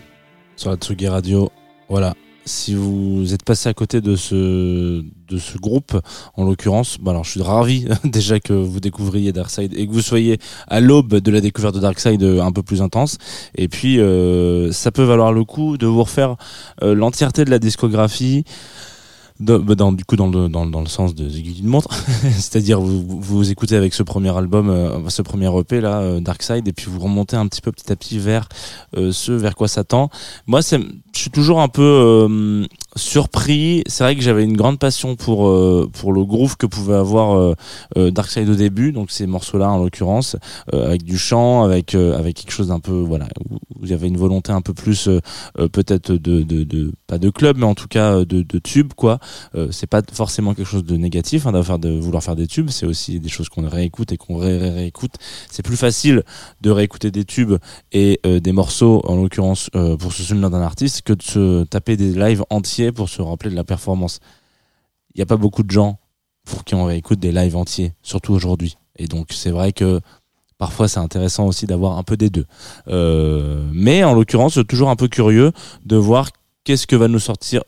sur 0.58 0.70
la 0.70 0.76
Tsugi 0.76 1.08
Radio. 1.08 1.50
Voilà. 1.90 2.14
Si 2.46 2.76
vous 2.76 3.34
êtes 3.34 3.44
passé 3.44 3.68
à 3.68 3.74
côté 3.74 4.00
de 4.00 4.16
ce, 4.16 5.04
de 5.28 5.38
ce 5.40 5.58
groupe, 5.58 6.00
en 6.36 6.44
l'occurrence, 6.44 7.00
bah 7.02 7.10
alors 7.10 7.24
je 7.24 7.32
suis 7.32 7.42
ravi 7.42 7.88
déjà 8.04 8.40
que 8.40 8.54
vous 8.54 8.80
découvriez 8.80 9.32
Darkside 9.32 9.74
et 9.76 9.88
que 9.88 9.92
vous 9.92 10.04
soyez 10.04 10.38
à 10.68 10.82
l'aube 10.82 11.16
de 11.16 11.32
la 11.32 11.42
découverte 11.42 11.74
de 11.74 11.80
Darkside 11.80 12.22
euh, 12.22 12.44
un 12.44 12.52
peu 12.52 12.62
plus 12.62 12.84
intense. 12.84 13.18
Et 13.56 13.70
puis, 13.70 14.00
euh, 14.00 14.72
ça 14.72 14.92
peut 14.92 15.02
valoir 15.02 15.34
le 15.34 15.44
coup 15.44 15.80
de 15.80 15.88
vous 15.88 16.04
refaire 16.04 16.36
euh, 16.84 16.94
l'entièreté 16.94 17.44
de 17.44 17.50
la 17.50 17.58
discographie. 17.58 18.44
De- 19.42 19.58
bah, 19.58 19.76
dans, 19.76 19.92
du 19.92 20.06
coup 20.06 20.16
dans 20.16 20.28
le, 20.28 20.48
dans, 20.48 20.66
dans 20.66 20.80
le 20.80 20.88
sens 20.88 21.14
de 21.14 21.28
Ziggy 21.28 21.54
d'une 21.56 21.68
montre. 21.68 21.90
C'est-à-dire 22.22 22.80
vous, 22.80 23.04
vous 23.20 23.52
écoutez 23.52 23.76
avec 23.76 23.94
ce 23.94 24.02
premier 24.02 24.36
album 24.36 24.70
euh, 24.70 25.10
ce 25.10 25.22
premier 25.22 25.50
EP 25.60 25.82
là 25.82 26.00
euh, 26.00 26.20
Darkside 26.22 26.68
et 26.68 26.74
puis 26.74 26.86
vous 26.90 27.00
remontez 27.00 27.36
un 27.36 27.46
petit 27.48 27.60
peu 27.62 27.72
petit 27.74 27.92
à 27.92 27.98
petit 27.98 28.18
vers 28.18 28.48
euh, 28.96 29.12
ce 29.12 29.34
vers 29.34 29.56
quoi 29.56 29.68
ça 29.68 29.84
tend 29.84 30.10
moi 30.48 30.62
je 30.62 30.78
suis 31.14 31.32
toujours 31.32 31.60
un 31.62 31.68
peu 31.68 31.82
euh, 31.82 32.66
surpris. 32.96 33.84
C'est 33.88 34.04
vrai 34.04 34.16
que 34.16 34.22
j'avais 34.22 34.44
une 34.44 34.56
grande 34.56 34.80
passion 34.80 35.16
pour 35.16 35.48
euh, 35.48 35.90
pour 35.92 36.14
le 36.14 36.24
groove 36.24 36.56
que 36.58 36.66
pouvait 36.66 36.96
avoir 36.96 37.38
euh, 37.38 37.54
euh, 37.98 38.12
Darkside 38.12 38.50
au 38.50 38.56
début 38.56 38.92
donc 38.92 39.12
ces 39.12 39.28
morceaux 39.28 39.58
là 39.58 39.70
en 39.70 39.84
l'occurrence 39.84 40.38
euh, 40.74 40.86
avec 40.88 41.04
du 41.04 41.18
chant 41.18 41.64
avec 41.64 41.94
euh, 41.94 42.18
avec 42.18 42.36
quelque 42.38 42.52
chose 42.52 42.70
d'un 42.70 42.80
peu 42.80 42.94
voilà 42.94 43.28
où 43.50 43.58
il 43.84 43.90
y 43.90 43.94
avait 43.94 44.08
une 44.08 44.18
volonté 44.18 44.52
un 44.52 44.62
peu 44.62 44.74
plus 44.74 45.10
peut-être 45.74 46.12
de, 46.14 46.42
de, 46.42 46.92
pas 47.08 47.18
de 47.20 47.30
club 47.30 47.58
mais 47.58 47.66
en 47.66 47.76
tout 47.76 47.88
cas 47.88 48.20
de, 48.20 48.42
de 48.42 48.60
tube 48.60 48.94
quoi. 48.96 49.20
C'est 49.72 49.88
pas 49.88 50.02
forcément 50.12 50.54
quelque 50.54 50.68
chose 50.68 50.86
de 50.86 50.98
négatif 50.98 51.46
hein, 51.46 51.52
d'avoir 51.52 51.78
de 51.78 51.90
vouloir 51.90 52.24
faire 52.24 52.36
des 52.36 52.48
tubes 52.48 52.70
c'est 52.70 52.86
aussi 52.86 53.20
des 53.20 53.30
choses 53.30 53.50
qu'on 53.50 53.68
réécoute 53.68 54.12
et 54.12 54.18
qu'on 54.18 54.38
ré- 54.38 54.58
ré- 54.58 54.72
réécoute. 54.72 55.12
C'est 55.52 55.64
plus 55.64 55.78
facile 55.78 56.24
de 56.62 56.72
réécouter 56.72 57.12
des 57.12 57.26
tubes 57.26 57.56
et 57.92 58.20
des 58.24 58.52
morceaux 58.52 59.02
en 59.06 59.16
l'occurrence 59.16 59.70
pour 60.00 60.14
se 60.14 60.24
souvenir 60.24 60.50
d'un 60.50 60.62
artiste 60.62 61.02
que 61.04 61.14
de 61.14 61.22
se 61.22 61.64
taper 61.66 61.98
des 61.98 62.14
lives 62.14 62.44
entiers 62.50 62.85
pour 62.92 63.10
se 63.10 63.22
rappeler 63.22 63.52
de 63.52 63.56
la 63.56 63.64
performance 63.64 64.20
il 65.14 65.20
n'y 65.20 65.24
a 65.24 65.26
pas 65.26 65.38
beaucoup 65.38 65.64
de 65.64 65.72
gens 65.72 66.00
pour 66.46 66.64
qui 66.64 66.76
on 66.76 66.86
réécoute 66.86 67.20
des 67.20 67.32
lives 67.32 67.56
entiers 67.56 67.94
surtout 68.02 68.34
aujourd'hui 68.34 68.78
et 68.98 69.08
donc 69.08 69.28
c'est 69.32 69.52
vrai 69.52 69.72
que 69.72 70.02
Parfois, 70.58 70.88
c'est 70.88 71.00
intéressant 71.00 71.48
aussi 71.48 71.66
d'avoir 71.66 71.98
un 71.98 72.04
peu 72.04 72.16
des 72.16 72.30
deux. 72.30 72.46
Euh, 72.88 73.68
mais 73.74 74.04
en 74.04 74.14
l'occurrence, 74.14 74.58
toujours 74.68 74.90
un 74.90 74.96
peu 74.96 75.08
curieux 75.08 75.52
de 75.86 75.98
voir 75.98 76.30
qu'est-ce 76.64 76.88
que 76.88 76.96
va 76.96 77.08
nous 77.08 77.20
sortir 77.20 77.64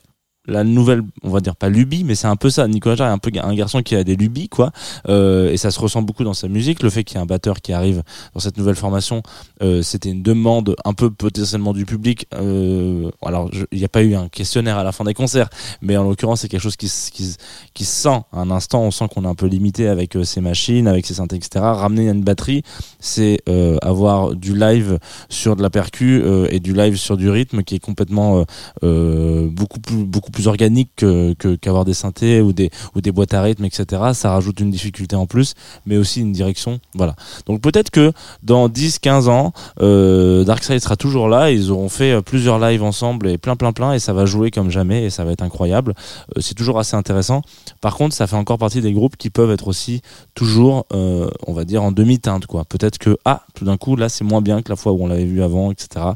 la 0.48 0.64
nouvelle, 0.64 1.02
on 1.22 1.30
va 1.30 1.40
dire 1.40 1.56
pas 1.56 1.68
lubie, 1.68 2.04
mais 2.04 2.14
c'est 2.14 2.26
un 2.26 2.36
peu 2.36 2.50
ça. 2.50 2.66
Nicolas 2.66 2.96
Jarre 2.96 3.10
est 3.10 3.12
un 3.12 3.18
peu 3.18 3.30
un 3.40 3.54
garçon 3.54 3.82
qui 3.82 3.94
a 3.94 4.02
des 4.02 4.16
lubies, 4.16 4.48
quoi. 4.48 4.72
Euh, 5.08 5.52
et 5.52 5.56
ça 5.56 5.70
se 5.70 5.78
ressent 5.78 6.02
beaucoup 6.02 6.24
dans 6.24 6.34
sa 6.34 6.48
musique. 6.48 6.82
Le 6.82 6.90
fait 6.90 7.04
qu'il 7.04 7.16
y 7.16 7.18
ait 7.18 7.22
un 7.22 7.26
batteur 7.26 7.60
qui 7.60 7.72
arrive 7.72 8.02
dans 8.34 8.40
cette 8.40 8.56
nouvelle 8.56 8.76
formation, 8.76 9.22
euh, 9.62 9.82
c'était 9.82 10.10
une 10.10 10.22
demande 10.22 10.74
un 10.84 10.94
peu 10.94 11.10
potentiellement 11.10 11.72
du 11.72 11.84
public. 11.84 12.26
Euh, 12.34 13.10
alors, 13.22 13.50
il 13.70 13.78
n'y 13.78 13.84
a 13.84 13.88
pas 13.88 14.02
eu 14.02 14.14
un 14.14 14.28
questionnaire 14.28 14.78
à 14.78 14.84
la 14.84 14.92
fin 14.92 15.04
des 15.04 15.14
concerts, 15.14 15.48
mais 15.82 15.96
en 15.96 16.04
l'occurrence, 16.04 16.40
c'est 16.40 16.48
quelque 16.48 16.62
chose 16.62 16.76
qui, 16.76 16.90
qui, 17.12 17.36
qui 17.74 17.84
se 17.84 18.02
sent. 18.02 18.20
À 18.32 18.40
un 18.40 18.50
instant, 18.50 18.82
on 18.82 18.90
sent 18.90 19.06
qu'on 19.14 19.24
est 19.24 19.28
un 19.28 19.34
peu 19.34 19.46
limité 19.46 19.88
avec 19.88 20.16
euh, 20.16 20.24
ses 20.24 20.40
machines, 20.40 20.86
avec 20.88 21.06
ses 21.06 21.14
synthés, 21.14 21.36
etc. 21.36 21.60
Ramener 21.64 22.08
une 22.08 22.22
batterie, 22.22 22.62
c'est 23.00 23.38
euh, 23.48 23.76
avoir 23.82 24.34
du 24.34 24.56
live 24.56 24.98
sur 25.28 25.56
de 25.56 25.62
la 25.62 25.70
percu 25.70 26.20
euh, 26.22 26.48
et 26.50 26.60
du 26.60 26.72
live 26.72 26.96
sur 26.96 27.16
du 27.16 27.28
rythme 27.30 27.62
qui 27.62 27.76
est 27.76 27.78
complètement 27.78 28.44
beaucoup 28.82 29.80
plus 29.80 30.04
beaucoup 30.04 30.30
plus 30.30 30.37
organique 30.46 30.90
que 30.96 31.34
qu'avoir 31.56 31.84
des 31.84 31.94
synthés 31.94 32.40
ou 32.40 32.52
des 32.52 32.70
ou 32.94 33.00
des 33.00 33.12
boîtes 33.12 33.34
à 33.34 33.42
rythme 33.42 33.64
etc 33.64 34.02
ça 34.12 34.30
rajoute 34.30 34.60
une 34.60 34.70
difficulté 34.70 35.16
en 35.16 35.26
plus 35.26 35.54
mais 35.86 35.96
aussi 35.96 36.20
une 36.20 36.32
direction 36.32 36.80
voilà. 36.94 37.14
Donc 37.46 37.60
peut-être 37.60 37.90
que 37.90 38.12
dans 38.42 38.68
10 38.68 38.98
15 38.98 39.28
ans 39.28 39.52
euh, 39.80 40.44
Darkseid 40.44 40.80
sera 40.80 40.96
toujours 40.96 41.28
là. 41.28 41.50
Ils 41.50 41.70
auront 41.70 41.88
fait 41.88 42.12
euh, 42.12 42.20
plusieurs 42.20 42.58
lives 42.58 42.82
ensemble 42.82 43.28
et 43.28 43.38
plein 43.38 43.56
plein 43.56 43.72
plein 43.72 43.92
et 43.92 43.98
ça 43.98 44.12
va 44.12 44.26
jouer 44.26 44.50
comme 44.50 44.70
jamais 44.70 45.04
et 45.04 45.10
ça 45.10 45.24
va 45.24 45.32
être 45.32 45.42
incroyable. 45.42 45.94
Euh, 46.36 46.40
c'est 46.40 46.54
toujours 46.54 46.78
assez 46.78 46.96
intéressant. 46.96 47.42
Par 47.80 47.96
contre 47.96 48.14
ça 48.14 48.26
fait 48.26 48.36
encore 48.36 48.58
partie 48.58 48.80
des 48.80 48.92
groupes 48.92 49.16
qui 49.16 49.30
peuvent 49.30 49.50
être 49.50 49.68
aussi 49.68 50.02
toujours 50.34 50.86
euh, 50.92 51.28
on 51.46 51.52
va 51.52 51.64
dire 51.64 51.82
en 51.82 51.92
demi-teinte 51.92 52.46
quoi. 52.46 52.64
Peut-être 52.64 52.98
que 52.98 53.16
ah 53.24 53.44
tout 53.54 53.64
d'un 53.64 53.76
coup 53.76 53.96
là 53.96 54.08
c'est 54.08 54.24
moins 54.24 54.42
bien 54.42 54.62
que 54.62 54.70
la 54.70 54.76
fois 54.76 54.92
où 54.92 55.02
on 55.02 55.06
l'avait 55.06 55.24
vu 55.24 55.42
avant 55.42 55.70
etc 55.70 56.06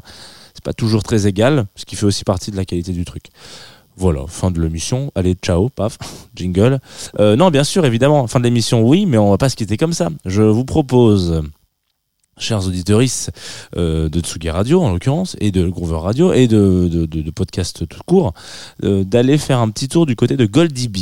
c'est 0.53 0.63
pas 0.63 0.73
toujours 0.73 1.01
très 1.01 1.25
égal, 1.25 1.65
ce 1.75 1.83
qui 1.85 1.95
fait 1.95 2.05
aussi 2.05 2.23
partie 2.23 2.51
de 2.51 2.55
la 2.55 2.63
qualité 2.65 2.91
du 2.91 3.05
truc. 3.05 3.25
Voilà, 3.95 4.25
fin 4.27 4.51
de 4.51 4.61
l'émission. 4.61 5.11
Allez, 5.15 5.35
ciao, 5.35 5.69
paf, 5.69 5.97
jingle. 6.35 6.79
Euh, 7.19 7.35
non, 7.35 7.49
bien 7.51 7.63
sûr, 7.63 7.85
évidemment, 7.85 8.27
fin 8.27 8.39
de 8.39 8.45
l'émission, 8.45 8.81
oui, 8.81 9.05
mais 9.05 9.17
on 9.17 9.29
va 9.29 9.37
pas 9.37 9.49
se 9.49 9.55
quitter 9.55 9.77
comme 9.77 9.93
ça. 9.93 10.09
Je 10.25 10.41
vous 10.43 10.65
propose, 10.65 11.43
chers 12.37 12.65
auditeurs 12.67 13.01
euh, 13.77 14.09
de 14.09 14.19
Tsugi 14.19 14.49
Radio, 14.49 14.81
en 14.81 14.91
l'occurrence, 14.91 15.35
et 15.39 15.51
de 15.51 15.67
Groover 15.67 15.99
Radio, 15.99 16.33
et 16.33 16.47
de, 16.47 16.87
de, 16.91 17.05
de, 17.05 17.31
podcast 17.31 17.87
tout 17.87 17.99
court, 18.05 18.33
euh, 18.83 19.03
d'aller 19.03 19.37
faire 19.37 19.59
un 19.59 19.69
petit 19.69 19.87
tour 19.87 20.05
du 20.05 20.15
côté 20.15 20.35
de 20.37 20.45
Goldie 20.45 20.87
B, 20.87 20.97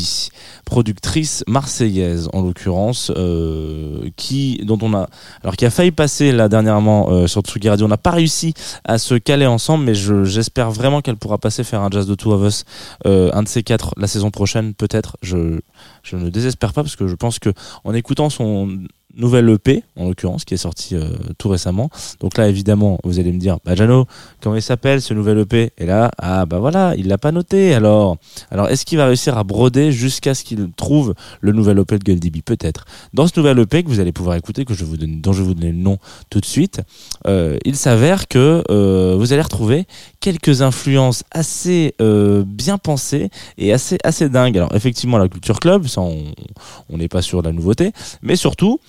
productrice 0.66 1.44
marseillaise, 1.48 2.30
en 2.34 2.42
l'occurrence, 2.42 3.12
euh, 3.16 4.10
qui, 4.16 4.62
dont 4.64 4.78
on 4.82 4.94
a, 4.94 5.08
alors 5.44 5.56
qui 5.56 5.66
a 5.66 5.70
failli 5.70 5.92
passer 5.92 6.32
là 6.32 6.48
dernièrement 6.50 7.10
euh, 7.12 7.28
sur 7.28 7.42
Tsugi 7.42 7.70
Radio. 7.70 7.86
On 7.86 7.90
n'a 7.90 7.98
pas 7.98 8.12
réussi 8.12 8.54
à 8.84 8.98
se 8.98 9.16
caler 9.16 9.46
ensemble, 9.46 9.84
mais 9.86 9.96
je- 9.96 10.24
j'espère 10.24 10.72
vraiment 10.72 11.02
qu'elle 11.02 11.18
pourra 11.18 11.38
passer 11.38 11.64
faire 11.64 11.82
un 11.82 11.90
jazz 11.90 12.08
de 12.08 12.16
Two 12.16 12.32
of 12.34 12.48
Us, 12.48 12.64
euh, 13.06 13.30
un 13.34 13.44
de 13.44 13.48
ces 13.48 13.64
quatre 13.64 13.94
la 13.98 14.08
saison 14.08 14.32
prochaine, 14.32 14.74
peut-être. 14.74 15.18
Je, 15.22 15.60
je 16.04 16.16
ne 16.16 16.30
désespère 16.30 16.74
pas 16.74 16.84
parce 16.84 16.96
que 16.96 17.08
je 17.08 17.16
pense 17.16 17.40
que 17.40 17.50
en 17.84 17.94
écoutant 17.94 18.30
son 18.30 18.80
nouvelle 19.16 19.50
EP, 19.50 19.84
en 19.98 20.08
l'occurrence, 20.08 20.46
qui 20.46 20.54
est 20.54 20.58
sorti 20.58 20.96
euh, 20.96 21.10
tout 21.38 21.50
récemment. 21.50 21.90
Donc 22.20 22.38
là, 22.38 22.48
évidemment, 22.48 23.00
vous 23.04 23.20
allez 23.20 23.32
me 23.32 23.40
dire, 23.40 23.58
bah 23.66 23.76
Jano, 23.76 24.06
comment 24.42 24.56
il 24.56 24.62
s'appelle 24.62 25.02
ce 25.02 25.14
nouvel 25.14 25.40
EP 25.40 25.72
Et 25.78 25.86
là, 25.86 26.12
ah 26.18 26.46
bah 26.46 26.60
voilà, 26.60 26.94
il 26.98 27.08
l'a 27.08 27.18
pas 27.18 27.32
noté. 27.32 27.74
Alors, 27.74 28.18
alors 28.50 28.70
est-ce 28.70 28.86
qu'il 28.86 28.98
va 28.98 29.08
réussir 29.08 29.38
à 29.38 29.44
broder 29.44 29.92
jusqu'à 29.92 30.34
ce 30.34 30.44
qu'il 30.44 30.72
trouve 30.76 31.14
le 31.42 31.52
nouvel 31.52 31.80
EP 31.80 31.98
de 32.00 32.04
Goldie 32.04 32.32
B 32.32 32.38
Peut-être. 32.44 32.86
Dans 33.14 33.28
ce 33.28 33.34
nouvel 33.38 33.60
EP 33.60 33.84
que 33.84 33.90
vous 33.90 34.00
allez 34.00 34.12
pouvoir 34.12 34.36
écouter, 34.36 34.66
que 34.66 34.74
je 34.74 34.86
vous 34.86 34.98
donne, 34.98 35.22
dont 35.22 35.34
je 35.34 35.42
vais 35.42 35.48
vous 35.48 35.54
donner 35.54 35.72
le 35.72 35.78
nom 35.78 35.98
tout 36.30 36.40
de 36.40 36.46
suite, 36.46 36.82
euh, 37.28 37.58
il 37.66 37.76
s'avère 37.76 38.28
que 38.28 38.64
euh, 38.70 39.16
vous 39.18 39.34
allez 39.34 39.42
retrouver 39.42 39.86
quelques 40.20 40.62
influences 40.62 41.24
assez 41.32 41.96
bien 42.00 42.78
pensées 42.78 43.30
et 43.58 43.74
assez 43.74 43.98
assez 44.04 44.30
dingues. 44.30 44.58
Alors 44.58 44.74
effectivement 44.76 45.18
la 45.18 45.28
culture 45.28 45.60
club, 45.60 45.88
ça 45.88 46.02
on 46.02 46.98
n'est 46.98 47.08
pas 47.08 47.22
sur 47.22 47.42
la 47.42 47.52
nouveauté, 47.52 47.92
mais 48.22 48.36
surtout 48.36 48.80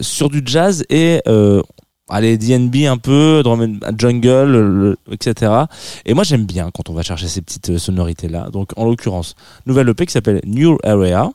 sur 0.00 0.28
du 0.30 0.42
jazz 0.44 0.84
et 0.90 1.20
euh, 1.28 1.62
allez 2.08 2.38
DNB 2.38 2.86
un 2.86 2.98
peu, 2.98 3.40
drum 3.42 3.60
and- 3.62 3.96
jungle, 3.98 4.52
le- 4.60 4.96
etc. 5.10 5.52
Et 6.04 6.14
moi 6.14 6.24
j'aime 6.24 6.44
bien 6.46 6.70
quand 6.72 6.88
on 6.90 6.94
va 6.94 7.02
chercher 7.02 7.28
ces 7.28 7.42
petites 7.42 7.78
sonorités 7.78 8.28
là. 8.28 8.48
Donc 8.50 8.70
en 8.76 8.84
l'occurrence 8.84 9.34
nouvelle 9.66 9.88
EP 9.88 10.06
qui 10.06 10.12
s'appelle 10.12 10.40
New 10.46 10.78
Area. 10.84 11.30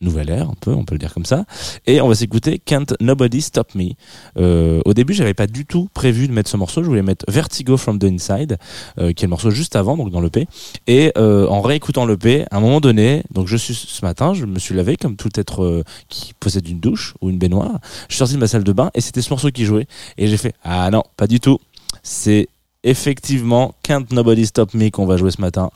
Nouvelle 0.00 0.30
ère, 0.30 0.50
un 0.50 0.54
peu, 0.60 0.72
on 0.72 0.84
peut 0.84 0.94
le 0.94 0.98
dire 0.98 1.14
comme 1.14 1.24
ça. 1.24 1.44
Et 1.86 2.00
on 2.00 2.08
va 2.08 2.14
s'écouter 2.14 2.58
Can't 2.58 2.86
Nobody 3.00 3.40
Stop 3.40 3.74
Me. 3.74 3.90
Euh, 4.36 4.80
au 4.84 4.92
début, 4.92 5.14
j'avais 5.14 5.34
pas 5.34 5.46
du 5.46 5.64
tout 5.66 5.88
prévu 5.94 6.28
de 6.28 6.32
mettre 6.32 6.50
ce 6.50 6.56
morceau. 6.56 6.82
Je 6.82 6.88
voulais 6.88 7.02
mettre 7.02 7.24
Vertigo 7.28 7.76
from 7.76 7.98
the 7.98 8.04
Inside, 8.04 8.58
euh, 8.98 9.12
qui 9.12 9.24
est 9.24 9.26
le 9.26 9.30
morceau 9.30 9.50
juste 9.50 9.76
avant, 9.76 9.96
donc 9.96 10.10
dans 10.10 10.20
l'EP. 10.20 10.46
Et 10.86 11.12
euh, 11.16 11.46
en 11.48 11.60
réécoutant 11.60 12.06
l'EP, 12.06 12.44
à 12.50 12.56
un 12.56 12.60
moment 12.60 12.80
donné, 12.80 13.22
donc 13.30 13.46
je 13.46 13.56
suis 13.56 13.74
ce 13.74 14.04
matin, 14.04 14.34
je 14.34 14.44
me 14.46 14.58
suis 14.58 14.74
lavé 14.74 14.96
comme 14.96 15.16
tout 15.16 15.30
être 15.36 15.62
euh, 15.62 15.84
qui 16.08 16.32
possède 16.38 16.68
une 16.68 16.80
douche 16.80 17.14
ou 17.20 17.30
une 17.30 17.38
baignoire. 17.38 17.78
Je 18.08 18.14
suis 18.14 18.18
sorti 18.18 18.34
de 18.34 18.40
ma 18.40 18.46
salle 18.46 18.64
de 18.64 18.72
bain 18.72 18.90
et 18.94 19.00
c'était 19.00 19.22
ce 19.22 19.30
morceau 19.30 19.50
qui 19.50 19.64
jouait. 19.64 19.86
Et 20.18 20.26
j'ai 20.26 20.36
fait 20.36 20.54
ah 20.64 20.90
non, 20.90 21.02
pas 21.16 21.26
du 21.26 21.40
tout. 21.40 21.58
C'est 22.02 22.48
effectivement 22.82 23.74
Can't 23.82 24.06
Nobody 24.10 24.46
Stop 24.46 24.74
Me 24.74 24.90
qu'on 24.90 25.06
va 25.06 25.16
jouer 25.16 25.30
ce 25.30 25.40
matin 25.40 25.70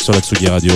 sur 0.00 0.12
la 0.12 0.20
Tsugi 0.20 0.48
Radio. 0.48 0.72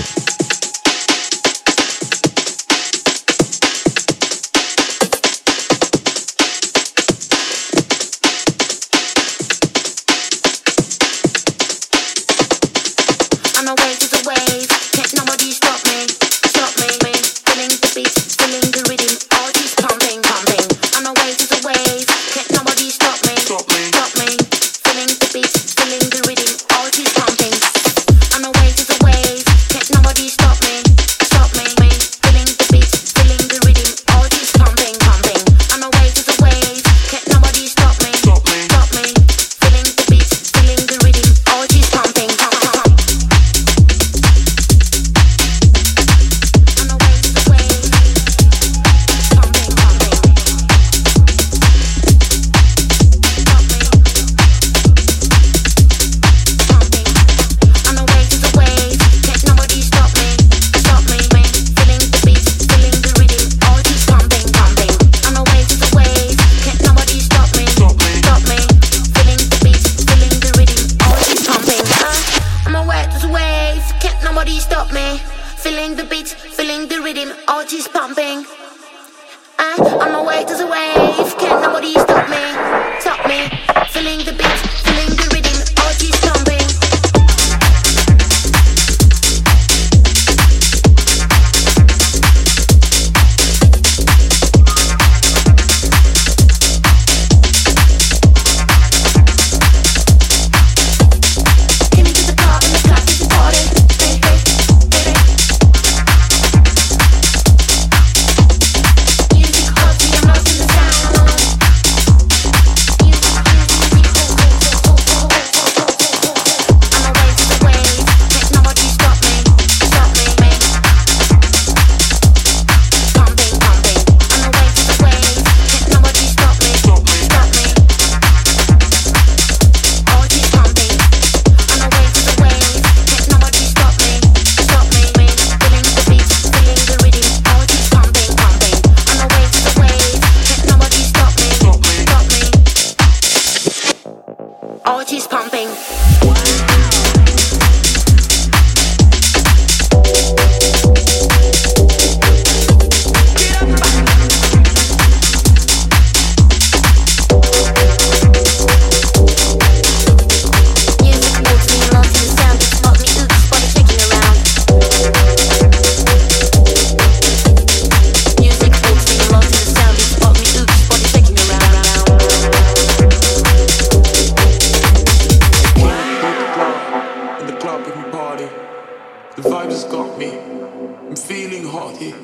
me. 180.18 180.36
I'm 180.36 181.16
feeling 181.16 181.64
hot 181.64 181.96
here. 181.96 182.16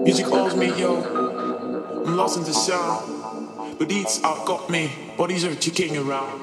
Music 0.00 0.26
calls 0.26 0.54
me, 0.54 0.66
yo. 0.78 2.02
I'm 2.06 2.16
lost 2.16 2.36
in 2.36 2.44
the 2.44 2.52
sound. 2.52 3.78
But 3.78 3.90
it's 3.90 4.22
out 4.22 4.44
got 4.46 4.68
me. 4.68 4.92
Bodies 5.16 5.44
are 5.44 5.54
ticking 5.54 5.96
around. 5.96 6.42